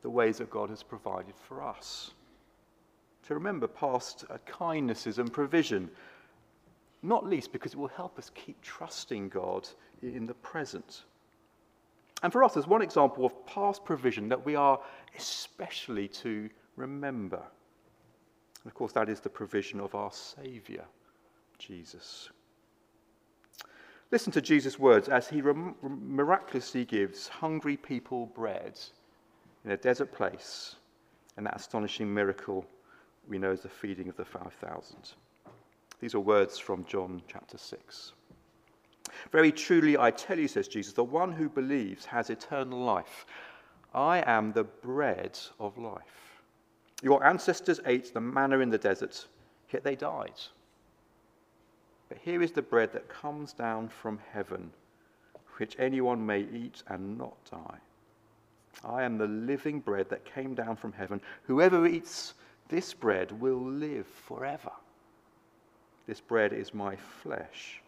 the 0.02 0.10
ways 0.10 0.38
that 0.38 0.50
God 0.50 0.70
has 0.70 0.82
provided 0.82 1.36
for 1.36 1.62
us. 1.62 2.12
To 3.28 3.34
remember 3.34 3.68
past 3.68 4.26
uh, 4.30 4.38
kindnesses 4.46 5.20
and 5.20 5.32
provision, 5.32 5.90
not 7.04 7.26
least 7.26 7.52
because 7.52 7.74
it 7.74 7.78
will 7.78 7.90
help 7.90 8.18
us 8.18 8.32
keep 8.34 8.60
trusting 8.62 9.30
God 9.30 9.68
in 10.02 10.26
the 10.26 10.34
present. 10.36 11.04
And 12.22 12.34
for 12.34 12.44
us, 12.44 12.54
there's 12.54 12.68
one 12.68 12.82
example 12.82 13.26
of 13.26 13.46
past 13.46 13.86
provision 13.86 14.28
that 14.30 14.46
we 14.46 14.56
are 14.56 14.80
especially 15.18 16.08
to 16.08 16.50
remember. 16.76 17.42
And 18.64 18.66
of 18.66 18.74
course, 18.74 18.92
that 18.94 19.10
is 19.10 19.20
the 19.20 19.30
provision 19.30 19.80
of 19.80 19.96
our 19.96 20.12
Saviour, 20.12 20.84
Jesus. 21.58 22.30
Listen 24.12 24.34
to 24.34 24.42
Jesus' 24.42 24.80
words 24.80 25.08
as 25.08 25.30
he 25.30 25.42
miraculously 25.82 26.84
gives 26.84 27.28
hungry 27.28 27.78
people 27.78 28.26
bread 28.28 28.80
in 29.64 29.72
a 29.72 29.78
desert 29.78 30.12
place, 30.12 30.76
and 31.38 31.46
that 31.46 31.56
astonishing 31.56 32.12
miracle 32.14 32.66
we 33.28 33.38
know 33.38 33.52
is 33.52 33.62
the 33.62 33.70
feeding 33.70 34.10
of 34.10 34.18
the 34.18 34.26
5,000. 34.26 35.14
These 36.00 36.16
are 36.16 36.20
words 36.20 36.58
from 36.58 36.86
John 36.86 37.22
chapter 37.28 37.58
6. 37.58 38.14
Very 39.32 39.52
truly, 39.52 39.98
I 39.98 40.12
tell 40.12 40.40
you, 40.40 40.48
says 40.48 40.68
Jesus, 40.68 40.94
the 40.94 41.04
one 41.04 41.32
who 41.32 41.50
believes 41.50 42.06
has 42.06 42.30
eternal 42.30 42.80
life. 42.80 43.26
I 43.94 44.24
am 44.26 44.52
the 44.52 44.64
bread 44.64 45.38
of 45.60 45.78
life. 45.78 46.44
Your 47.02 47.26
ancestors 47.26 47.80
ate 47.86 48.14
the 48.14 48.22
manna 48.22 48.60
in 48.60 48.70
the 48.70 48.78
desert, 48.78 49.28
yet 49.72 49.84
they 49.84 49.96
died. 49.96 50.40
But 52.10 52.18
here 52.18 52.42
is 52.42 52.52
the 52.52 52.62
bread 52.62 52.92
that 52.94 53.08
comes 53.08 53.54
down 53.54 53.88
from 53.88 54.20
heaven, 54.32 54.72
which 55.58 55.76
anyone 55.80 56.26
may 56.26 56.42
eat 56.42 56.84
and 56.88 57.18
not 57.18 57.38
die. 57.50 57.80
I 58.84 59.04
am 59.04 59.18
the 59.18 59.28
living 59.28 59.80
bread 59.80 60.10
that 60.10 60.26
came 60.26 60.56
down 60.56 60.76
from 60.76 60.94
heaven. 60.94 61.22
Whoever 61.44 61.86
eats 61.86 62.34
this 62.70 62.94
bread 62.94 63.32
will 63.40 63.62
live 63.62 64.08
forever. 64.08 64.72
This 66.08 66.22
bread 66.22 66.54
is 66.54 66.74
my 66.74 66.96
flesh, 66.96 67.82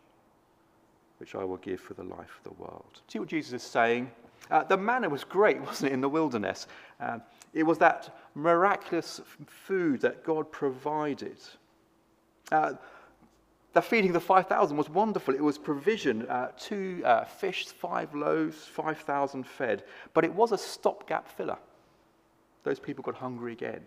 which 1.22 1.36
I 1.36 1.44
will 1.44 1.58
give 1.58 1.80
for 1.80 1.94
the 1.94 2.04
life 2.04 2.40
of 2.40 2.44
the 2.44 2.60
world. 2.60 3.02
See 3.08 3.20
what 3.20 3.28
Jesus 3.28 3.54
is 3.54 3.62
saying? 3.62 4.10
Uh, 4.50 4.64
the 4.64 4.76
manna 4.76 5.08
was 5.08 5.24
great, 5.24 5.62
wasn't 5.68 5.92
it, 5.92 5.94
in 5.94 6.02
the 6.02 6.10
wilderness? 6.10 6.66
Uh, 7.00 7.20
it 7.54 7.62
was 7.62 7.78
that 7.78 8.18
miraculous 8.34 9.22
food 9.46 10.02
that 10.02 10.24
God 10.24 10.52
provided. 10.52 11.38
Uh, 12.52 12.74
the 13.74 13.84
feeding 13.84 14.10
of 14.10 14.16
the 14.16 14.20
5,000 14.20 14.76
was 14.76 14.90
wonderful. 14.90 15.36
It 15.36 15.44
was 15.44 15.60
provision 15.60 16.28
uh, 16.28 16.48
two 16.58 17.04
uh, 17.06 17.26
fish, 17.26 17.68
five 17.68 18.16
loaves, 18.16 18.66
5,000 18.66 19.46
fed. 19.46 19.84
But 20.16 20.26
it 20.26 20.34
was 20.34 20.52
a 20.52 20.58
stopgap 20.58 21.28
filler. 21.28 21.58
Those 22.64 22.80
people 22.80 23.04
got 23.04 23.14
hungry 23.14 23.54
again. 23.54 23.84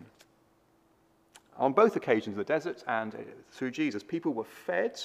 On 1.57 1.73
both 1.73 1.97
occasions, 1.97 2.35
in 2.35 2.37
the 2.37 2.45
desert 2.45 2.85
and 2.87 3.13
through 3.51 3.71
Jesus, 3.71 4.03
people 4.03 4.33
were 4.33 4.45
fed, 4.45 5.01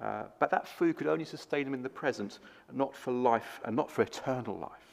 uh, 0.00 0.24
but 0.38 0.50
that 0.50 0.66
food 0.66 0.96
could 0.96 1.06
only 1.06 1.24
sustain 1.24 1.64
them 1.64 1.74
in 1.74 1.82
the 1.82 1.88
present, 1.88 2.38
not 2.72 2.94
for 2.94 3.12
life 3.12 3.60
and 3.64 3.76
not 3.76 3.90
for 3.90 4.02
eternal 4.02 4.56
life. 4.56 4.92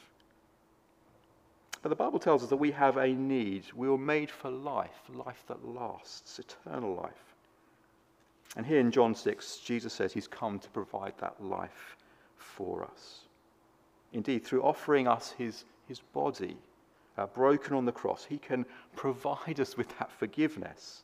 But 1.81 1.89
the 1.89 1.95
Bible 1.95 2.19
tells 2.19 2.43
us 2.43 2.49
that 2.49 2.57
we 2.57 2.71
have 2.71 2.97
a 2.97 3.07
need. 3.07 3.65
We 3.73 3.87
were 3.87 3.97
made 3.97 4.29
for 4.29 4.49
life, 4.49 5.01
life 5.13 5.43
that 5.47 5.65
lasts, 5.65 6.39
eternal 6.39 6.95
life. 6.95 7.35
And 8.57 8.65
here 8.65 8.79
in 8.79 8.91
John 8.91 9.15
6, 9.15 9.57
Jesus 9.59 9.93
says 9.93 10.11
he's 10.11 10.27
come 10.27 10.59
to 10.59 10.69
provide 10.69 11.13
that 11.19 11.41
life 11.41 11.95
for 12.37 12.83
us. 12.83 13.21
Indeed, 14.11 14.43
through 14.43 14.63
offering 14.63 15.07
us 15.07 15.33
his, 15.37 15.65
his 15.87 15.99
body 15.99 16.57
uh, 17.17 17.27
broken 17.27 17.75
on 17.75 17.85
the 17.85 17.91
cross, 17.91 18.25
he 18.25 18.37
can 18.37 18.65
provide 18.95 19.59
us 19.59 19.77
with 19.77 19.97
that 19.99 20.11
forgiveness, 20.11 21.03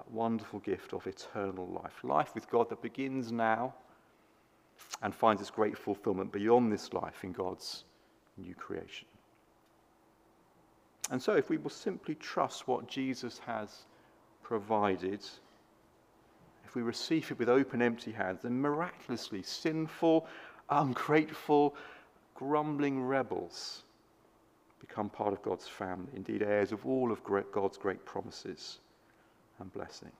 that 0.00 0.10
wonderful 0.10 0.60
gift 0.60 0.94
of 0.94 1.06
eternal 1.06 1.66
life. 1.66 2.02
Life 2.02 2.34
with 2.34 2.48
God 2.48 2.70
that 2.70 2.80
begins 2.80 3.30
now 3.30 3.74
and 5.02 5.14
finds 5.14 5.42
its 5.42 5.50
great 5.50 5.76
fulfillment 5.76 6.32
beyond 6.32 6.72
this 6.72 6.94
life 6.94 7.22
in 7.22 7.32
God's 7.32 7.84
new 8.38 8.54
creation. 8.54 9.06
And 11.10 11.20
so, 11.20 11.34
if 11.34 11.50
we 11.50 11.58
will 11.58 11.70
simply 11.70 12.14
trust 12.14 12.66
what 12.66 12.88
Jesus 12.88 13.40
has 13.40 13.84
provided, 14.42 15.20
if 16.64 16.74
we 16.74 16.80
receive 16.80 17.30
it 17.30 17.38
with 17.38 17.50
open, 17.50 17.82
empty 17.82 18.12
hands, 18.12 18.40
then 18.42 18.58
miraculously 18.58 19.42
sinful, 19.42 20.26
ungrateful, 20.70 21.74
grumbling 22.34 23.02
rebels 23.02 23.82
become 24.78 25.10
part 25.10 25.34
of 25.34 25.42
God's 25.42 25.68
family, 25.68 26.12
indeed, 26.16 26.42
heirs 26.42 26.72
of 26.72 26.86
all 26.86 27.12
of 27.12 27.22
God's 27.52 27.76
great 27.76 28.02
promises 28.06 28.78
and 29.60 29.72
blessings. 29.72 30.12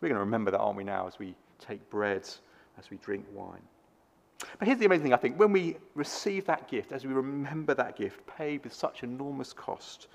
We're 0.00 0.08
going 0.08 0.16
to 0.16 0.24
remember 0.24 0.50
that, 0.50 0.58
aren't 0.58 0.76
we, 0.76 0.84
now, 0.84 1.06
as 1.06 1.18
we 1.18 1.34
take 1.58 1.88
bread, 1.90 2.28
as 2.78 2.90
we 2.90 2.98
drink 2.98 3.24
wine. 3.32 3.62
But 4.58 4.68
here's 4.68 4.78
the 4.78 4.84
amazing 4.84 5.04
thing 5.04 5.14
I 5.14 5.18
think 5.18 5.38
when 5.38 5.52
we 5.52 5.76
receive 5.94 6.44
that 6.46 6.68
gift, 6.68 6.92
as 6.92 7.06
we 7.06 7.12
remember 7.12 7.74
that 7.74 7.96
gift, 7.96 8.20
paid 8.26 8.62
with 8.64 8.74
such 8.74 9.02
enormous 9.02 9.52
cost, 9.52 10.08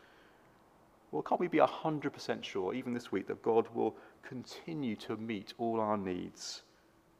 well, 1.12 1.24
can't 1.24 1.42
we 1.42 1.48
be 1.48 1.58
100% 1.58 2.44
sure, 2.44 2.74
even 2.74 2.94
this 2.94 3.12
week, 3.12 3.28
that 3.28 3.42
God 3.42 3.68
will 3.74 3.96
continue 4.22 4.96
to 4.98 5.18
meet 5.18 5.54
all 5.58 5.80
our 5.80 5.98
needs 5.98 6.62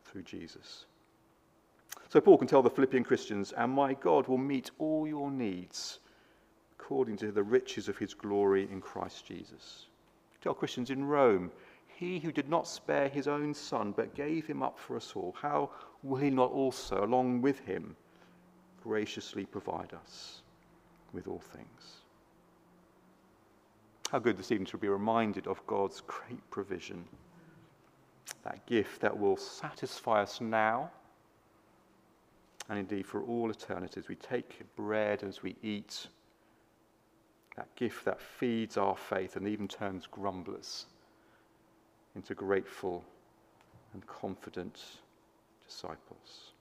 through 0.06 0.24
Jesus? 0.24 0.86
So 2.08 2.22
Paul 2.22 2.38
can 2.38 2.48
tell 2.48 2.62
the 2.62 2.70
Philippian 2.70 3.04
Christians, 3.04 3.52
and 3.54 3.72
my 3.72 3.94
God 3.96 4.28
will 4.28 4.38
meet 4.38 4.72
all 4.80 5.08
your 5.08 5.30
needs 5.32 6.00
according 6.80 7.18
to 7.18 7.32
the 7.32 7.44
riches 7.44 7.90
of 7.90 7.98
his 7.98 8.14
glory 8.14 8.68
in 8.72 8.82
Christ 8.82 9.26
Jesus. 9.26 9.88
Tell 10.42 10.54
Christians 10.54 10.90
in 10.90 11.06
Rome, 11.06 11.52
he 11.88 12.20
who 12.20 12.32
did 12.32 12.50
not 12.50 12.68
spare 12.68 13.08
his 13.08 13.28
own 13.28 13.54
son, 13.54 13.92
but 13.92 14.16
gave 14.16 14.48
him 14.48 14.64
up 14.64 14.80
for 14.80 14.96
us 14.96 15.14
all, 15.16 15.36
how 15.40 15.70
will 16.04 16.18
he 16.18 16.30
not 16.30 16.52
also, 16.52 17.06
along 17.06 17.42
with 17.42 17.60
him, 17.60 17.96
graciously 18.84 19.46
provide 19.46 19.94
us 19.94 20.42
with 21.14 21.28
all 21.28 21.40
things? 21.40 22.02
How 24.12 24.20
good 24.20 24.38
this 24.38 24.52
evening 24.52 24.66
to 24.68 24.78
be 24.78 24.90
reminded 24.90 25.48
of 25.48 25.66
God's 25.68 26.02
great 26.02 26.50
provision, 26.50 27.06
that 28.44 28.66
gift 28.66 29.00
that 29.02 29.18
will 29.18 29.38
satisfy 29.38 30.22
us 30.22 30.42
now 30.42 30.90
and 32.70 32.80
indeed 32.80 33.06
for 33.06 33.22
all 33.24 33.50
eternity 33.52 34.00
as 34.00 34.08
we 34.08 34.16
take 34.16 34.62
bread 34.76 35.24
as 35.24 35.44
we 35.44 35.56
eat, 35.62 36.08
that 37.56 37.74
gift 37.76 38.06
that 38.06 38.20
feeds 38.22 38.78
our 38.78 38.96
faith 38.96 39.36
and 39.36 39.48
even 39.48 39.68
turns 39.68 40.08
grumblers 40.08 40.86
into 42.16 42.34
grateful 42.34 43.04
and 43.94 44.06
confident 44.08 44.80
disciples. 45.66 46.52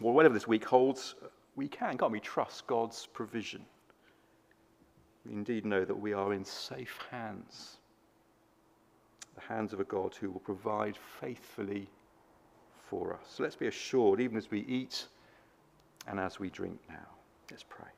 Well, 0.00 0.12
whatever 0.12 0.34
this 0.34 0.48
week 0.48 0.64
holds, 0.64 1.14
we 1.54 1.68
can, 1.68 1.96
can't 1.96 2.12
we, 2.12 2.20
trust 2.20 2.66
God's 2.66 3.06
provision 3.06 3.64
we 5.26 5.32
indeed 5.32 5.64
know 5.64 5.84
that 5.84 5.98
we 5.98 6.12
are 6.12 6.32
in 6.32 6.44
safe 6.44 6.98
hands, 7.10 7.78
the 9.34 9.40
hands 9.40 9.72
of 9.72 9.80
a 9.80 9.84
God 9.84 10.14
who 10.14 10.30
will 10.30 10.40
provide 10.40 10.96
faithfully 11.20 11.88
for 12.88 13.14
us. 13.14 13.20
So 13.28 13.42
let's 13.42 13.56
be 13.56 13.66
assured, 13.66 14.20
even 14.20 14.36
as 14.36 14.50
we 14.50 14.60
eat 14.60 15.06
and 16.06 16.20
as 16.20 16.38
we 16.38 16.50
drink 16.50 16.78
now. 16.88 17.08
Let's 17.50 17.64
pray. 17.68 17.88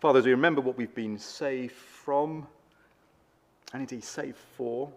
Father, 0.00 0.20
as 0.20 0.26
we 0.26 0.30
remember 0.30 0.60
what 0.60 0.76
we've 0.76 0.94
been 0.94 1.18
saved 1.18 1.72
from, 1.72 2.46
and 3.72 3.82
indeed 3.82 4.04
saved 4.04 4.38
for, 4.56 4.90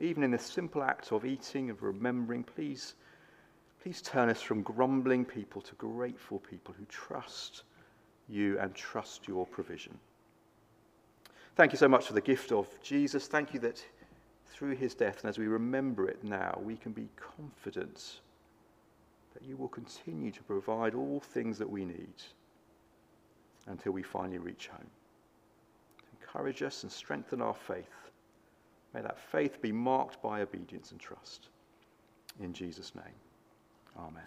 even 0.00 0.22
in 0.22 0.30
this 0.30 0.44
simple 0.44 0.82
act 0.82 1.12
of 1.12 1.24
eating, 1.24 1.70
of 1.70 1.82
remembering, 1.82 2.42
please 2.42 2.94
Please 3.86 4.02
turn 4.02 4.28
us 4.28 4.42
from 4.42 4.62
grumbling 4.62 5.24
people 5.24 5.62
to 5.62 5.76
grateful 5.76 6.40
people 6.40 6.74
who 6.76 6.84
trust 6.86 7.62
you 8.28 8.58
and 8.58 8.74
trust 8.74 9.28
your 9.28 9.46
provision. 9.46 9.96
Thank 11.54 11.70
you 11.70 11.78
so 11.78 11.86
much 11.86 12.08
for 12.08 12.12
the 12.12 12.20
gift 12.20 12.50
of 12.50 12.66
Jesus. 12.82 13.28
Thank 13.28 13.54
you 13.54 13.60
that 13.60 13.80
through 14.48 14.74
his 14.74 14.96
death, 14.96 15.20
and 15.20 15.28
as 15.28 15.38
we 15.38 15.46
remember 15.46 16.08
it 16.08 16.24
now, 16.24 16.58
we 16.64 16.76
can 16.76 16.90
be 16.90 17.08
confident 17.14 18.22
that 19.34 19.44
you 19.44 19.56
will 19.56 19.68
continue 19.68 20.32
to 20.32 20.42
provide 20.42 20.96
all 20.96 21.20
things 21.20 21.56
that 21.58 21.70
we 21.70 21.84
need 21.84 22.14
until 23.66 23.92
we 23.92 24.02
finally 24.02 24.38
reach 24.38 24.68
home. 24.68 24.90
Encourage 26.20 26.62
us 26.62 26.82
and 26.82 26.92
strengthen 26.92 27.40
our 27.40 27.54
faith. 27.54 28.10
May 28.94 29.02
that 29.02 29.18
faith 29.18 29.60
be 29.60 29.72
marked 29.72 30.22
by 30.22 30.40
obedience 30.40 30.90
and 30.90 31.00
trust. 31.00 31.48
In 32.40 32.52
Jesus' 32.52 32.94
name. 32.94 33.04
Amen. 33.98 34.22